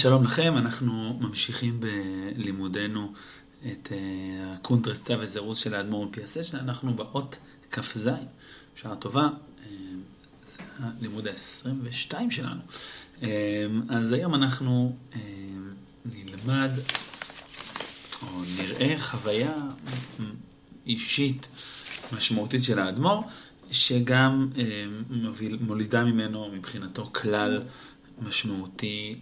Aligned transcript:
שלום 0.00 0.24
לכם, 0.24 0.56
אנחנו 0.56 1.18
ממשיכים 1.20 1.80
בלימודנו 1.80 3.12
את 3.72 3.88
אה, 3.88 3.92
הקונטרס 4.46 5.02
צו 5.02 5.14
וזירוז 5.20 5.58
של 5.58 5.74
האדמו"ר 5.74 6.06
מפיאסצ'נה, 6.06 6.60
אנחנו 6.60 6.94
באות 6.94 7.38
כ"ז, 7.70 8.10
בשעה 8.74 8.96
טובה, 8.96 9.28
אה, 9.28 9.62
זה 10.46 10.58
הלימוד 10.78 11.28
ה-22 11.28 12.14
שלנו. 12.30 12.60
אה, 13.20 13.24
אז 13.88 14.12
היום 14.12 14.34
אנחנו 14.34 14.96
נלמד, 16.04 16.70
או 18.22 18.42
נראה 18.58 18.98
חוויה 18.98 19.54
אישית 20.86 21.48
משמעותית 22.12 22.62
של 22.62 22.78
האדמו"ר, 22.78 23.22
שגם 23.70 24.50
מולידה 25.60 26.04
ממנו 26.04 26.50
מבחינתו 26.52 27.10
כלל 27.14 27.62
משמעותי 28.20 29.18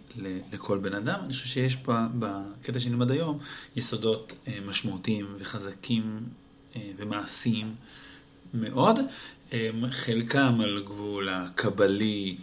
לכל 0.53 0.79
בן 0.79 0.95
אדם. 0.95 1.21
אני 1.25 1.33
חושב 1.33 1.47
שיש 1.47 1.77
פה, 1.77 2.07
בקטע 2.19 2.79
שנלמד 2.79 3.11
היום, 3.11 3.39
יסודות 3.77 4.33
אה, 4.49 4.59
משמעותיים 4.67 5.35
וחזקים 5.39 6.21
אה, 6.77 6.91
ומעשיים 6.97 7.75
מאוד. 8.55 8.99
אה, 9.53 9.71
חלקם 9.91 10.61
על 10.61 10.83
גבול 10.87 11.29
הקבלי 11.29 12.37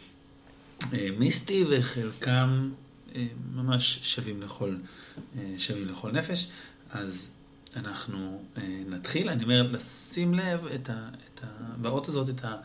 מיסטי 1.18 1.66
וחלקם 1.70 2.72
ממש 3.54 4.00
שווים 4.04 4.42
לכל, 4.42 4.76
שווים 5.58 5.88
לכל 5.88 6.12
נפש. 6.12 6.48
אז 6.92 7.32
אנחנו 7.76 8.44
נתחיל, 8.88 9.30
אני 9.30 9.44
אומר, 9.44 9.64
לשים 9.72 10.34
לב 10.34 10.66
את 10.76 10.90
ה, 10.90 11.10
את 11.34 11.44
ה, 11.44 11.48
באות 11.78 12.08
הזאת, 12.08 12.30
את, 12.30 12.46
ה, 12.46 12.56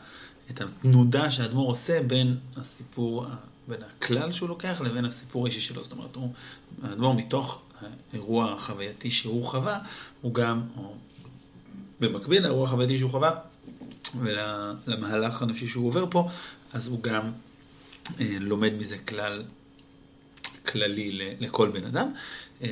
את 0.49 0.61
התנודה 0.61 1.29
שהאדמו"ר 1.29 1.67
עושה 1.67 2.03
בין 2.03 2.37
הסיפור 2.55 3.25
בין 3.71 3.79
הכלל 3.83 4.31
שהוא 4.31 4.49
לוקח 4.49 4.81
לבין 4.85 5.05
הסיפור 5.05 5.45
האישי 5.45 5.61
שלו. 5.61 5.83
זאת 5.83 5.91
אומרת, 5.91 6.15
הוא, 6.15 6.33
האדמו"ר 6.83 7.13
מתוך 7.13 7.61
האירוע 8.11 8.51
החווייתי 8.51 9.11
שהוא 9.11 9.43
חווה, 9.47 9.79
הוא 10.21 10.33
גם, 10.33 10.61
או 10.77 10.95
במקביל 11.99 12.43
לאירוע 12.43 12.63
החווייתי 12.63 12.97
שהוא 12.97 13.11
חווה, 13.11 13.31
ולמהלך 14.19 15.41
הנפשי 15.41 15.67
שהוא 15.67 15.87
עובר 15.87 16.05
פה, 16.09 16.27
אז 16.73 16.87
הוא 16.87 17.03
גם 17.03 17.31
אה, 18.19 18.37
לומד 18.39 18.73
מזה 18.73 18.97
כלל 18.97 19.43
כללי 20.71 21.35
לכל 21.39 21.69
בן 21.69 21.85
אדם, 21.85 22.11
אה, 22.61 22.67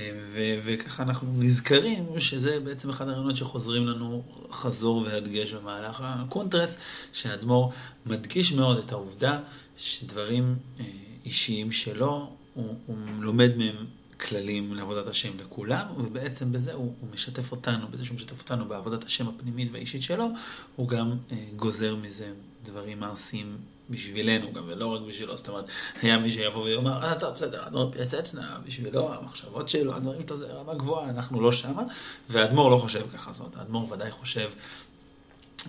וככה 0.66 1.04
אנחנו 1.04 1.28
נזכרים 1.38 2.20
שזה 2.20 2.60
בעצם 2.60 2.90
אחד 2.90 3.08
הרעיונות 3.08 3.36
שחוזרים 3.36 3.88
לנו 3.88 4.24
חזור 4.52 5.02
והדגש 5.02 5.54
במהלך 5.54 6.02
הקונטרס, 6.04 6.78
שהאדמו"ר 7.14 7.72
מדגיש 8.06 8.54
מאוד 8.54 8.78
את 8.78 8.92
העובדה 8.92 9.40
שדברים 9.78 10.56
אה, 10.80 10.86
אישיים 11.26 11.72
שלו, 11.72 12.32
הוא, 12.54 12.76
הוא 12.86 12.98
לומד 13.20 13.58
מהם 13.58 13.86
כללים 14.20 14.74
לעבודת 14.74 15.08
השם 15.08 15.40
לכולם, 15.40 15.86
ובעצם 15.98 16.52
בזה 16.52 16.74
הוא, 16.74 16.94
הוא 17.00 17.10
משתף 17.14 17.52
אותנו, 17.52 17.88
בזה 17.88 18.06
שהוא 18.06 18.16
משתף 18.16 18.40
אותנו 18.40 18.66
בעבודת 18.66 19.04
השם 19.04 19.28
הפנימית 19.28 19.70
והאישית 19.72 20.02
שלו, 20.02 20.28
הוא 20.76 20.88
גם 20.88 21.18
אה, 21.32 21.38
גוזר 21.56 21.96
מזה 21.96 22.32
דברים 22.64 23.00
מעשיים 23.00 23.58
בשבילנו 23.90 24.54
גם, 24.54 24.64
ולא 24.68 24.86
רק 24.86 25.02
בשבילו, 25.08 25.38
זאת 25.38 25.50
אומרת, 25.50 25.66
היה 26.02 26.18
מי 26.18 26.32
שיבוא 26.32 26.64
ויאמר, 26.64 27.06
אה, 27.06 27.16
טוב, 27.16 27.34
בסדר, 27.34 27.68
אדמו"ר 27.68 27.92
פיאסצנה, 27.92 28.58
בשבילו, 28.66 29.14
המחשבות 29.14 29.70
שלו, 29.70 29.96
הדברים 29.96 30.22
שלו 30.28 30.38
זה 30.38 30.46
רמה 30.46 30.76
גבוהה, 30.76 31.10
אנחנו 31.10 31.42
לא 31.42 31.52
שמה, 31.52 31.84
והאדמו"ר 32.30 32.70
לא 32.70 32.78
חושב 32.78 33.06
ככה, 33.14 33.34
זאת 33.34 33.40
אומרת, 33.40 33.56
האדמו"ר 33.56 33.92
ודאי 33.92 34.12
חושב 34.12 34.50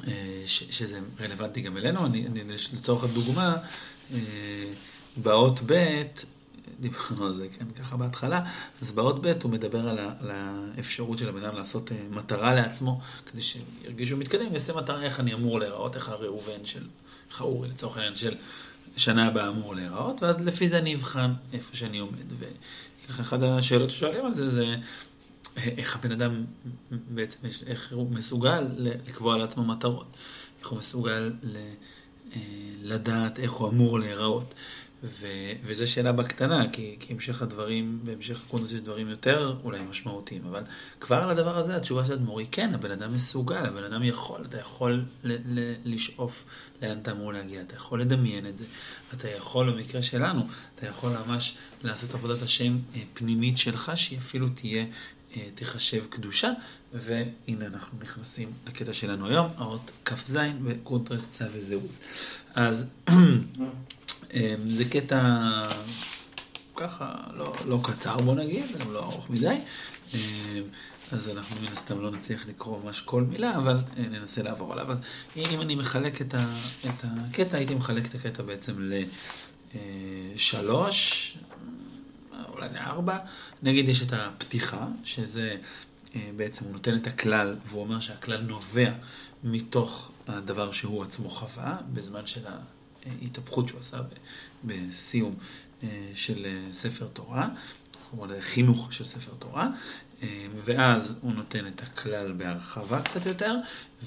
אה, 0.07 0.43
ש, 0.47 0.65
שזה 0.71 1.01
רלוונטי 1.21 1.61
גם 1.61 1.77
אלינו, 1.77 2.07
אני, 2.07 2.27
אני 2.27 2.45
לצורך 2.75 3.05
הדוגמה, 3.05 3.57
אה, 4.15 4.19
באות 5.17 5.61
ב', 5.67 6.03
דיברנו 6.81 7.27
על 7.27 7.35
זה, 7.35 7.47
כן, 7.59 7.65
ככה 7.71 7.97
בהתחלה, 7.97 8.45
אז 8.83 8.93
באות 8.93 9.27
ב' 9.27 9.33
הוא 9.43 9.51
מדבר 9.51 9.89
על, 9.89 9.99
ה, 9.99 10.13
על 10.21 10.31
האפשרות 10.31 11.19
של 11.19 11.29
הבן 11.29 11.45
אדם 11.45 11.55
לעשות 11.55 11.93
מטרה 12.11 12.55
לעצמו, 12.55 13.01
כדי 13.27 13.43
שירגישו 13.43 14.17
מתקדם, 14.17 14.53
יעשה 14.53 14.73
מטרה 14.73 15.03
איך 15.03 15.21
אני 15.21 15.35
אמור 15.35 15.61
להיראות, 15.61 15.97
איך 15.97 16.09
הראובן 16.09 16.65
של, 16.65 16.87
איך 17.31 17.41
האורי 17.41 17.69
לצורך 17.69 17.97
העניין 17.97 18.15
של 18.15 18.35
שנה 18.97 19.27
הבאה 19.27 19.49
אמור 19.49 19.75
להיראות, 19.75 20.23
ואז 20.23 20.41
לפי 20.41 20.69
זה 20.69 20.79
אני 20.79 20.95
אבחן 20.95 21.33
איפה 21.53 21.77
שאני 21.77 21.99
עומד. 21.99 22.33
וככה 23.05 23.23
אחת 23.23 23.39
השאלות 23.43 23.91
ששואלים 23.91 24.25
על 24.25 24.35
זה, 24.35 24.51
זה 24.51 24.77
איך 25.57 25.97
הבן 25.97 26.13
אדם 26.13 26.45
בעצם, 26.91 27.39
איך 27.67 27.93
הוא 27.93 28.11
מסוגל 28.11 28.69
לקבוע 28.79 29.39
לעצמו 29.39 29.65
מטרות, 29.65 30.17
איך 30.61 30.69
הוא 30.69 30.79
מסוגל 30.79 31.33
ל... 31.43 31.57
אה, 32.37 32.41
לדעת 32.83 33.39
איך 33.39 33.53
הוא 33.53 33.69
אמור 33.69 34.01
להיראות. 34.01 34.55
ו- 35.05 35.53
וזו 35.63 35.87
שאלה 35.87 36.13
בקטנה, 36.13 36.71
כי, 36.73 36.97
כי 37.01 37.13
המשך 37.13 37.43
הדברים, 37.43 38.01
בהמשך 38.05 38.41
הקונטרס 38.47 38.73
יש 38.73 38.81
דברים 38.81 39.09
יותר 39.09 39.57
אולי 39.65 39.79
משמעותיים, 39.91 40.47
אבל 40.47 40.63
כבר 41.01 41.17
על 41.17 41.31
הדבר 41.31 41.57
הזה 41.59 41.77
התשובה 41.77 42.05
של 42.05 42.13
אדמו"ר 42.13 42.39
היא 42.39 42.49
כן, 42.53 42.75
הבן 42.75 42.91
אדם 42.91 43.15
מסוגל, 43.15 43.67
הבן 43.67 43.85
אדם 43.85 44.03
יכול, 44.03 44.45
אתה 44.49 44.59
יכול 44.59 45.05
ל- 45.25 45.59
ל- 45.59 45.75
לשאוף 45.85 46.45
לאן 46.83 46.99
אתה 47.03 47.13
אמור 47.13 47.33
להגיע, 47.33 47.61
אתה 47.61 47.77
יכול 47.77 48.01
לדמיין 48.01 48.47
את 48.47 48.57
זה, 48.57 48.65
אתה 49.15 49.29
יכול, 49.29 49.73
במקרה 49.73 50.03
שלנו, 50.03 50.47
אתה 50.75 50.87
יכול 50.87 51.13
ממש 51.27 51.57
לעשות 51.83 52.15
עבודת 52.15 52.43
השם 52.43 52.79
אה, 52.95 53.01
פנימית 53.15 53.59
שלך, 53.59 53.93
שהיא 53.95 54.19
אפילו 54.19 54.49
תהיה 54.49 54.85
אה, 55.37 55.43
תחשב 55.55 56.05
קדושה, 56.11 56.53
והנה 56.95 57.67
אנחנו 57.67 57.99
נכנסים 58.01 58.53
לקטע 58.67 58.93
שלנו 58.93 59.27
היום, 59.27 59.49
האות 59.57 59.91
כ"ז 60.05 60.39
וקונטרס 60.65 61.31
צו 61.31 61.45
וזירוז. 61.53 62.01
אז 62.55 62.87
אה, 63.09 63.15
זה 64.69 64.85
קטע 64.91 65.43
ככה 66.77 67.15
לא, 67.35 67.55
לא 67.67 67.81
קצר 67.83 68.17
בוא 68.17 68.35
נגיד, 68.35 68.65
גם 68.81 68.93
לא 68.93 68.99
ארוך 68.99 69.31
מדי, 69.31 69.47
אה, 70.15 70.61
אז 71.13 71.37
אנחנו 71.37 71.57
מן 71.63 71.73
הסתם 71.73 72.03
לא 72.03 72.11
נצליח 72.11 72.47
לקרוא 72.47 72.85
ממש 72.85 73.01
כל 73.01 73.23
מילה, 73.23 73.57
אבל 73.57 73.79
ננסה 73.97 74.43
לעבור 74.43 74.73
עליו. 74.73 74.93
אז 74.93 75.01
אם 75.37 75.61
אני 75.61 75.75
מחלק 75.75 76.21
את, 76.21 76.35
ה, 76.35 76.47
את 76.89 77.05
הקטע, 77.05 77.57
הייתי 77.57 77.75
מחלק 77.75 78.07
את 78.07 78.15
הקטע 78.15 78.43
בעצם 78.43 78.91
לשלוש, 80.35 81.39
אולי 82.49 82.69
לארבע. 82.75 83.19
נגיד 83.63 83.89
יש 83.89 84.03
את 84.03 84.13
הפתיחה, 84.13 84.87
שזה 85.05 85.57
אה, 86.17 86.31
בעצם 86.37 86.65
הוא 86.65 86.73
נותן 86.73 86.97
את 86.97 87.07
הכלל, 87.07 87.57
והוא 87.67 87.83
אומר 87.83 88.01
שהכלל 88.01 88.41
נובע 88.41 88.91
מתוך 89.45 90.11
הדבר 90.29 90.73
שהוא 90.73 91.03
עצמו 91.03 91.31
חווה, 91.31 91.77
בזמן 91.93 92.27
של 92.27 92.47
ההתהפכות 93.07 93.69
שהוא 93.69 93.81
עשה 93.81 93.99
בסיום 94.65 95.35
אה, 95.83 95.89
של 96.15 96.47
אה, 96.47 96.73
ספר 96.73 97.07
תורה, 97.07 97.49
או 98.19 98.27
חינוך 98.41 98.93
של 98.93 99.05
ספר 99.05 99.33
תורה, 99.39 99.69
ואז 100.65 101.15
הוא 101.21 101.33
נותן 101.33 101.67
את 101.67 101.83
הכלל 101.83 102.33
בהרחבה 102.33 103.03
קצת 103.03 103.27
יותר, 103.27 103.55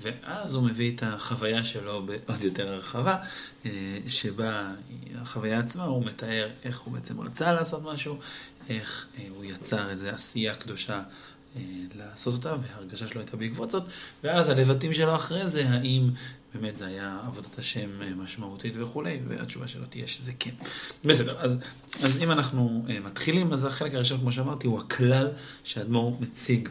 ואז 0.02 0.56
הוא 0.56 0.64
מביא 0.64 0.92
את 0.96 1.04
החוויה 1.04 1.64
שלו 1.64 2.06
בעוד 2.06 2.44
יותר 2.44 2.74
הרחבה, 2.74 3.18
שבה 4.08 4.72
החוויה 5.22 5.60
עצמה, 5.60 5.84
הוא 5.84 6.06
מתאר 6.06 6.50
איך 6.64 6.80
הוא 6.80 6.94
בעצם 6.94 7.22
רצה 7.22 7.54
לעשות 7.54 7.84
משהו, 7.84 8.18
איך 8.70 9.08
אה, 9.20 9.26
הוא 9.30 9.44
יצר 9.44 9.90
איזו 9.90 10.08
עשייה 10.08 10.56
קדושה 10.56 10.98
אה, 10.98 11.04
לעשות 11.96 12.34
אותה, 12.34 12.56
וההרגשה 12.62 13.08
שלו 13.08 13.22
הייתה 13.22 13.38
בעקבות 13.38 13.72
זאת, 13.72 13.84
ואז 14.24 14.50
הלבטים 14.50 14.94
שלו 14.94 15.16
אחרי 15.16 15.48
זה, 15.48 15.70
האם 15.70 16.10
באמת 16.54 16.76
זה 16.76 16.86
היה 16.86 17.20
עבודת 17.28 17.60
השם 17.60 17.90
אה, 18.02 18.16
משמעותית 18.16 18.74
וכולי, 18.78 19.20
והתשובה 19.28 19.68
שלו 19.68 19.86
תהיה 19.86 20.08
שזה 20.08 20.32
כן. 20.40 20.52
בסדר, 21.06 21.40
אז, 21.40 21.60
אז 22.04 22.24
אם 22.24 22.32
אנחנו 22.32 22.86
מתחילים, 23.06 23.54
אז 23.54 23.66
החלק 23.66 23.94
הראשון, 23.94 24.20
כמו 24.20 24.32
שאמרתי, 24.32 24.68
הוא 24.68 24.80
הכלל 24.80 25.28
שהאדמו"ר 25.64 26.18
מציג 26.20 26.70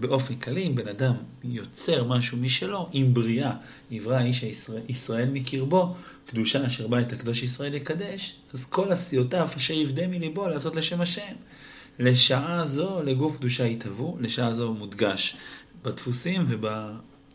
באופן 0.00 0.34
כללי, 0.34 0.66
אם 0.66 0.74
בן 0.74 0.88
אדם 0.88 1.14
יוצר 1.44 2.04
משהו 2.04 2.38
משלו, 2.38 2.88
עם 2.92 3.14
בריאה, 3.14 3.52
יברא 3.90 4.20
איש 4.20 4.42
הישראל, 4.42 4.82
ישראל 4.88 5.28
מקרבו, 5.28 5.94
קדושה 6.26 6.66
אשר 6.66 6.88
בא 6.88 7.00
את 7.00 7.12
הקדוש 7.12 7.42
ישראל 7.42 7.74
יקדש, 7.74 8.36
אז 8.52 8.64
כל 8.64 8.92
עשיותיו 8.92 9.48
אשר 9.56 9.74
יבדה 9.74 10.06
מליבו 10.06 10.48
לעשות 10.48 10.76
לשם 10.76 11.00
השם. 11.00 11.34
לשעה 11.98 12.66
זו 12.66 13.02
לגוף 13.02 13.36
קדושה 13.36 13.66
יתהוו, 13.66 14.16
לשעה 14.20 14.52
זו 14.52 14.74
מודגש 14.74 15.36
בדפוסים 15.82 16.42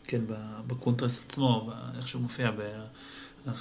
ובקונטרס 0.06 1.18
כן, 1.18 1.24
עצמו, 1.26 1.70
איך 1.98 2.08
שהוא 2.08 2.22
מופיע 2.22 2.50
ב... 2.50 2.60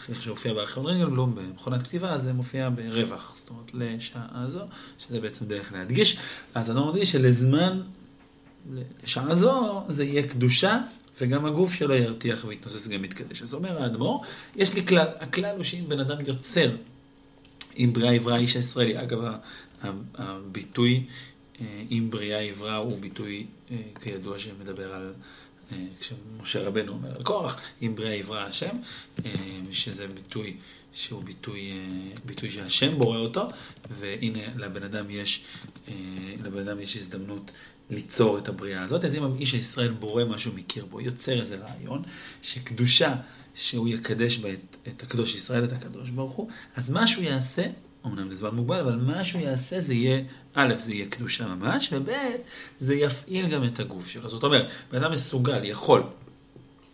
איך 0.09 0.23
שהופיע 0.23 0.53
בארכיון 0.53 0.85
רגלבלום 0.85 1.35
במכונת 1.35 1.83
כתיבה, 1.83 2.17
זה 2.17 2.33
מופיע 2.33 2.69
ברווח, 2.69 3.35
זאת 3.35 3.49
אומרת 3.49 3.71
לשעה 3.73 4.45
זו, 4.47 4.61
שזה 4.99 5.21
בעצם 5.21 5.45
דרך 5.45 5.73
להדגיש. 5.73 6.17
אז 6.55 6.71
אני 6.71 6.79
מדגיש 6.87 7.11
שלזמן 7.11 7.81
לשעה 9.03 9.35
זו 9.35 9.83
זה 9.87 10.03
יהיה 10.03 10.27
קדושה, 10.27 10.77
וגם 11.21 11.45
הגוף 11.45 11.73
שלו 11.73 11.95
ירתיח 11.95 12.45
ויתנוסס 12.47 12.87
גם 12.87 13.03
יתקדש. 13.03 13.41
אז 13.41 13.53
אומר 13.53 13.83
האדמו"ר, 13.83 14.23
יש 14.55 14.73
לי 14.73 14.85
כלל, 14.85 15.07
הכלל 15.19 15.55
הוא 15.55 15.63
שאם 15.63 15.83
בן 15.87 15.99
אדם 15.99 16.17
יוצר 16.27 16.71
עם 17.75 17.93
בריאה 17.93 18.13
עברה 18.13 18.37
איש 18.37 18.55
הישראלי, 18.55 19.01
אגב, 19.01 19.19
הביטוי 20.15 21.03
אה, 21.61 21.65
בריאה 22.09 22.39
עברה 22.39 22.75
הוא 22.75 22.99
ביטוי, 22.99 23.45
אה, 23.71 23.77
כידוע, 24.01 24.39
שמדבר 24.39 24.93
על, 24.93 25.13
כשמשה 25.99 26.61
רבנו 26.67 26.91
אומר 26.91 27.15
על 27.15 27.23
קורח, 27.23 27.61
אם 27.81 27.95
בריאה 27.95 28.15
יברא 28.15 28.39
השם, 28.39 28.75
שזה 29.71 30.07
ביטוי 30.07 30.57
שהוא 30.93 31.23
ביטוי, 31.23 31.71
ביטוי 32.25 32.51
שהשם 32.51 32.99
בורא 32.99 33.17
אותו, 33.17 33.47
והנה 33.89 34.39
לבן 34.55 34.83
אדם 34.83 35.09
יש, 35.09 35.41
לבן 36.43 36.61
אדם 36.61 36.79
יש 36.79 36.97
הזדמנות 36.97 37.51
ליצור 37.89 38.37
את 38.37 38.47
הבריאה 38.47 38.83
הזאת. 38.83 39.05
אז 39.05 39.15
אם 39.15 39.37
איש 39.39 39.53
הישראל 39.53 39.91
בורא 39.91 40.25
משהו 40.25 40.53
מקרבו, 40.55 41.01
יוצר 41.01 41.39
איזה 41.39 41.57
רעיון, 41.57 42.03
שקדושה, 42.41 43.15
שהוא 43.55 43.87
יקדש 43.87 44.37
בה 44.37 44.53
את, 44.53 44.75
את 44.87 45.03
הקדוש 45.03 45.35
ישראל, 45.35 45.63
את 45.63 45.71
הקדוש 45.71 46.09
ברוך 46.09 46.31
הוא, 46.31 46.49
אז 46.75 46.89
מה 46.89 47.07
שהוא 47.07 47.23
יעשה, 47.23 47.63
אמנם 48.09 48.31
לזמן 48.31 48.49
מוגבל, 48.49 48.79
אבל 48.79 48.95
מה 48.95 49.23
שהוא 49.23 49.41
יעשה 49.41 49.79
זה 49.79 49.93
יהיה, 49.93 50.21
א', 50.53 50.73
זה 50.77 50.93
יהיה 50.93 51.05
קדושה 51.05 51.47
ממש, 51.47 51.89
וב', 51.93 52.09
זה 52.79 52.95
יפעיל 52.95 53.47
גם 53.47 53.63
את 53.63 53.79
הגוף 53.79 54.07
שלו. 54.07 54.29
זאת 54.29 54.43
אומרת, 54.43 54.71
בן 54.91 55.03
אדם 55.03 55.11
מסוגל, 55.11 55.63
יכול, 55.63 56.03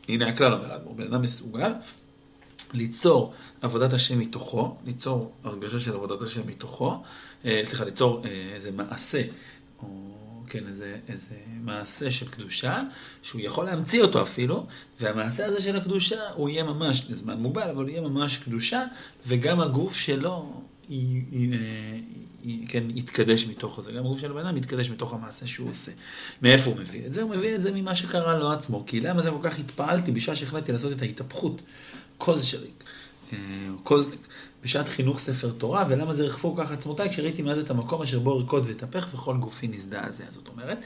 הנה 0.09 0.27
הכלל 0.27 0.53
אומר 0.53 0.71
האדמו"ר, 0.73 0.95
בן 0.95 1.07
אדם 1.07 1.21
מסוגל 1.21 1.71
ליצור 2.73 3.33
עבודת 3.61 3.93
השם 3.93 4.19
מתוכו, 4.19 4.75
ליצור 4.85 5.33
הרגשה 5.43 5.79
של 5.79 5.93
עבודת 5.93 6.21
השם 6.21 6.41
מתוכו, 6.47 7.03
אה, 7.45 7.61
סליחה, 7.65 7.83
ליצור 7.83 8.25
אה, 8.25 8.51
איזה 8.53 8.71
מעשה, 8.71 9.21
או 9.79 9.87
כן, 10.47 10.67
איזה, 10.67 10.97
איזה 11.07 11.35
מעשה 11.61 12.11
של 12.11 12.27
קדושה, 12.29 12.81
שהוא 13.21 13.41
יכול 13.41 13.65
להמציא 13.65 14.01
אותו 14.01 14.21
אפילו, 14.21 14.67
והמעשה 14.99 15.45
הזה 15.45 15.61
של 15.61 15.75
הקדושה, 15.75 16.29
הוא 16.35 16.49
יהיה 16.49 16.63
ממש 16.63 17.05
לזמן 17.09 17.37
מוגבל, 17.37 17.69
אבל 17.69 17.83
הוא 17.83 17.89
יהיה 17.89 18.01
ממש 18.01 18.37
קדושה, 18.37 18.85
וגם 19.27 19.61
הגוף 19.61 19.95
שלו, 19.95 20.61
היא, 20.87 22.67
כן, 22.67 22.83
יתקדש 22.95 23.45
מתוך 23.45 23.81
זה. 23.81 23.91
גם 23.91 24.05
הגוף 24.05 24.19
של 24.19 24.31
הבן 24.31 24.45
אדם 24.45 24.57
יתקדש 24.57 24.89
מתוך 24.89 25.13
המעשה 25.13 25.47
שהוא 25.47 25.69
עושה. 25.69 25.91
מאיפה 26.41 26.69
הוא 26.69 26.79
מביא 26.79 27.05
את 27.05 27.13
זה? 27.13 27.21
הוא 27.21 27.29
מביא 27.31 27.55
את 27.55 27.63
זה 27.63 27.71
ממה 27.71 27.95
שקרה 27.95 28.39
לו 28.39 28.51
עצמו. 28.51 28.83
כי 28.87 29.01
למה 29.01 29.21
זה 29.21 29.29
כל 29.29 29.49
כך 29.49 29.59
התפעלתי 29.59 30.11
בשעה 30.11 30.35
שהחלטתי 30.35 30.71
לעשות 30.71 30.91
את 30.91 31.01
ההתהפכות? 31.01 31.61
קוזשריק, 32.17 32.83
קוזליק. 33.83 34.27
בשעת 34.65 34.87
חינוך 34.87 35.19
ספר 35.19 35.51
תורה, 35.57 35.85
ולמה 35.89 36.13
זה 36.13 36.23
רכפו 36.23 36.55
כך 36.55 36.71
עצמותיי, 36.71 37.09
כשראיתי 37.09 37.41
מאז 37.41 37.59
את 37.59 37.69
המקום 37.69 38.01
אשר 38.01 38.19
בו 38.19 38.39
ארקוד 38.39 38.63
ואתהפך 38.67 39.07
וכל 39.13 39.37
גופי 39.37 39.67
נזדעזע. 39.67 40.23
זאת 40.29 40.47
אומרת, 40.47 40.77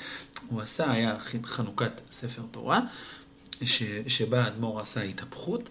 הוא 0.50 0.62
עשה, 0.62 0.92
היה 0.92 1.16
חנוכת 1.46 1.92
ספר 2.12 2.42
תורה, 2.52 2.80
ש, 3.64 3.84
שבה 4.08 4.44
האדמו"ר 4.44 4.80
עשה 4.80 5.02
התהפכות, 5.02 5.70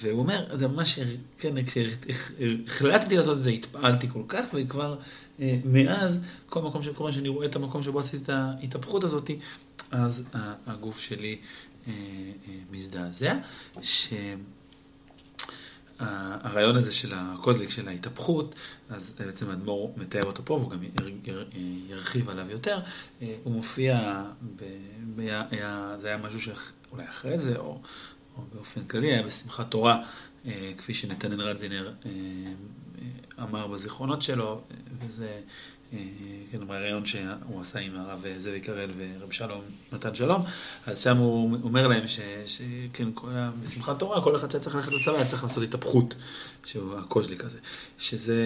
והוא 0.00 0.18
אומר, 0.18 0.56
זה 0.58 0.68
ממש, 0.68 0.98
כן, 1.38 1.54
כשהחלטתי 1.64 3.16
לעשות 3.16 3.38
את 3.38 3.42
זה, 3.42 3.50
התפעלתי 3.50 4.08
כל 4.08 4.22
כך, 4.28 4.46
וכבר 4.54 4.98
אה, 5.40 5.58
מאז, 5.64 6.24
כל 6.48 6.62
מקום, 6.62 6.82
כל 6.82 6.92
פעם 6.94 7.12
שאני 7.12 7.28
רואה 7.28 7.46
את 7.46 7.56
המקום 7.56 7.82
שבו 7.82 8.00
עשיתי 8.00 8.22
את 8.24 8.28
ההתהפכות 8.28 9.04
הזאת, 9.04 9.30
אז 9.90 10.24
הגוף 10.66 11.00
שלי 11.00 11.38
אה, 11.88 11.92
אה, 11.92 12.54
מזדעזע. 12.70 13.34
ש... 13.82 14.14
הרעיון 16.00 16.76
הזה 16.76 16.92
של 16.92 17.12
הקודליק, 17.14 17.70
של 17.70 17.88
ההתהפכות, 17.88 18.54
אז 18.90 19.14
בעצם 19.18 19.50
האדמו"ר 19.50 19.94
מתאר 19.96 20.22
אותו 20.22 20.42
פה, 20.44 20.54
והוא 20.54 20.70
גם 20.70 20.78
ירחיב 21.88 22.28
עליו 22.28 22.50
יותר. 22.50 22.78
הוא 23.20 23.52
מופיע, 23.52 24.22
ב, 24.56 24.64
ב, 25.16 25.20
היה, 25.50 25.96
זה 26.00 26.08
היה 26.08 26.16
משהו 26.16 26.40
שאולי 26.40 27.04
אחרי 27.08 27.38
זה, 27.38 27.56
או, 27.56 27.80
או 28.38 28.42
באופן 28.54 28.84
כללי, 28.84 29.12
היה 29.12 29.22
בשמחת 29.22 29.70
תורה, 29.70 30.02
כפי 30.78 30.94
שנתנאל 30.94 31.42
רדזינר 31.42 31.92
אמר 33.42 33.66
בזיכרונות 33.66 34.22
שלו, 34.22 34.60
וזה 34.98 35.40
אה, 35.92 35.98
כן, 36.52 36.66
בריאיון 36.66 37.06
שהוא 37.06 37.60
עשה 37.60 37.78
עם 37.78 37.96
הרב 37.96 38.24
זאביק 38.38 38.66
קרל 38.66 38.90
ורב 38.96 39.32
שלום 39.32 39.60
מתן 39.92 40.14
שלום, 40.14 40.44
אז 40.86 40.98
שם 40.98 41.16
הוא 41.16 41.58
אומר 41.62 41.88
להם 41.88 42.04
שכן, 42.46 43.08
בשמחת 43.64 43.98
תורה, 43.98 44.22
כל 44.24 44.36
אחד 44.36 44.50
שהיה 44.50 44.62
צריך 44.62 44.76
ללכת 44.76 44.92
לצבא 44.92 45.12
היה 45.14 45.26
צריך 45.26 45.42
לעשות 45.42 45.62
התהפכות, 45.62 46.14
שהוא 46.64 46.98
הקוז'ליק 46.98 47.44
הזה, 47.44 47.58
שזה, 47.98 48.42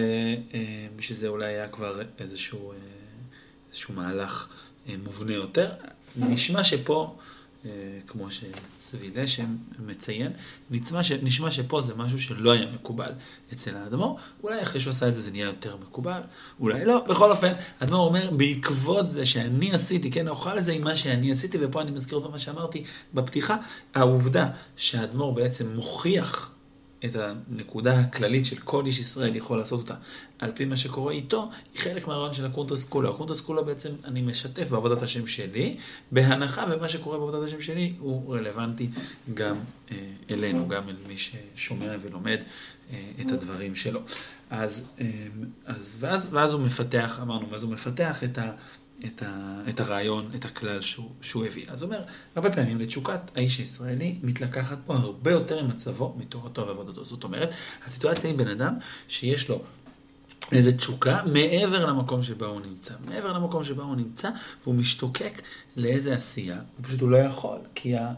אה, 0.53 0.87
שזה 0.99 1.27
אולי 1.27 1.45
היה 1.45 1.67
כבר 1.67 2.01
איזשהו, 2.19 2.71
אה, 2.71 2.77
איזשהו 3.69 3.93
מהלך 3.93 4.47
מובנה 5.03 5.33
יותר. 5.33 5.71
נשמע 6.15 6.63
שפה... 6.63 7.17
אה, 7.65 7.71
כמו 8.07 8.27
שצבי 8.31 9.11
לשם 9.15 9.55
מציין, 9.79 10.31
נשמע, 10.71 11.03
ש, 11.03 11.11
נשמע 11.11 11.51
שפה 11.51 11.81
זה 11.81 11.95
משהו 11.95 12.19
שלא 12.19 12.51
היה 12.51 12.65
מקובל 12.73 13.11
אצל 13.53 13.75
האדמו"ר, 13.75 14.17
אולי 14.43 14.61
אחרי 14.61 14.81
שהוא 14.81 14.91
עשה 14.91 15.07
את 15.07 15.15
זה 15.15 15.21
זה 15.21 15.31
נהיה 15.31 15.45
יותר 15.45 15.77
מקובל, 15.77 16.21
אולי 16.59 16.85
לא, 16.85 17.05
בכל 17.09 17.31
אופן, 17.31 17.53
האדמו"ר 17.79 18.07
אומר, 18.07 18.31
בעקבות 18.31 19.09
זה 19.09 19.25
שאני 19.25 19.73
עשיתי, 19.73 20.11
כן, 20.11 20.27
אוכל 20.27 20.55
לזה 20.55 20.71
עם 20.71 20.83
מה 20.83 20.95
שאני 20.95 21.31
עשיתי, 21.31 21.57
ופה 21.61 21.81
אני 21.81 21.91
מזכיר 21.91 22.17
אותו 22.17 22.31
מה 22.31 22.39
שאמרתי 22.39 22.83
בפתיחה, 23.13 23.57
העובדה 23.95 24.49
שהאדמו"ר 24.77 25.33
בעצם 25.33 25.75
מוכיח 25.75 26.52
את 27.05 27.15
הנקודה 27.15 27.99
הכללית 27.99 28.45
של 28.45 28.55
כל 28.55 28.85
איש 28.85 28.99
ישראל 28.99 29.35
יכול 29.35 29.57
לעשות 29.57 29.79
אותה 29.79 29.95
על 30.39 30.51
פי 30.55 30.65
מה 30.65 30.77
שקורה 30.77 31.13
איתו, 31.13 31.49
היא 31.73 31.81
חלק 31.81 32.07
מהרעיון 32.07 32.33
של 32.33 32.45
הקונטרס 32.45 32.85
כולה. 32.85 33.09
הקונטרס 33.09 33.41
כולה 33.41 33.61
בעצם 33.61 33.89
אני 34.05 34.21
משתף 34.21 34.69
בעבודת 34.69 35.01
השם 35.01 35.27
שלי, 35.27 35.77
בהנחה 36.11 36.65
ומה 36.71 36.87
שקורה 36.87 37.17
בעבודת 37.17 37.43
השם 37.43 37.61
שלי 37.61 37.93
הוא 37.99 38.35
רלוונטי 38.35 38.89
גם 39.33 39.55
אה, 39.91 39.97
אלינו, 40.31 40.67
גם 40.67 40.89
אל 40.89 40.95
מי 41.07 41.15
ששומע 41.17 41.95
ולומד 42.01 42.39
אה, 42.93 43.11
את 43.21 43.31
הדברים 43.31 43.75
שלו. 43.75 43.99
אז, 44.49 44.85
אה, 45.01 45.05
אז 45.65 45.97
ואז, 45.99 46.29
ואז 46.31 46.53
הוא 46.53 46.61
מפתח, 46.61 47.19
אמרנו, 47.21 47.49
ואז 47.51 47.63
הוא 47.63 47.71
מפתח 47.71 48.23
את 48.23 48.37
ה... 48.37 48.51
את, 49.05 49.23
ה, 49.25 49.61
את 49.69 49.79
הרעיון, 49.79 50.29
את 50.35 50.45
הכלל 50.45 50.81
שהוא, 50.81 51.09
שהוא 51.21 51.45
הביא. 51.45 51.65
אז 51.67 51.83
אומר, 51.83 52.01
הרבה 52.35 52.51
פעמים 52.51 52.79
לתשוקת 52.79 53.19
האיש 53.35 53.57
הישראלי 53.57 54.15
מתלקחת 54.23 54.77
פה 54.85 54.95
הרבה 54.95 55.31
יותר 55.31 55.63
ממצבו 55.63 56.15
מתורתו 56.17 56.67
ועבודתו. 56.67 57.05
זאת 57.05 57.23
אומרת, 57.23 57.53
הסיטואציה 57.85 58.29
היא 58.29 58.37
בן 58.37 58.47
אדם 58.47 58.73
שיש 59.07 59.49
לו 59.49 59.61
איזו 60.51 60.71
תשוקה 60.71 61.21
מעבר 61.25 61.85
למקום 61.85 62.23
שבה 62.23 62.47
הוא 62.47 62.61
נמצא. 62.61 62.93
מעבר 63.07 63.33
למקום 63.33 63.63
שבה 63.63 63.83
הוא 63.83 63.95
נמצא, 63.95 64.29
והוא 64.63 64.75
משתוקק 64.75 65.41
לאיזה 65.75 66.13
עשייה, 66.13 66.55
הוא 66.55 66.85
פשוט 66.85 67.01
הוא 67.01 67.09
לא 67.09 67.17
יכול, 67.17 67.59
כי 67.75 67.97
ה... 67.97 68.13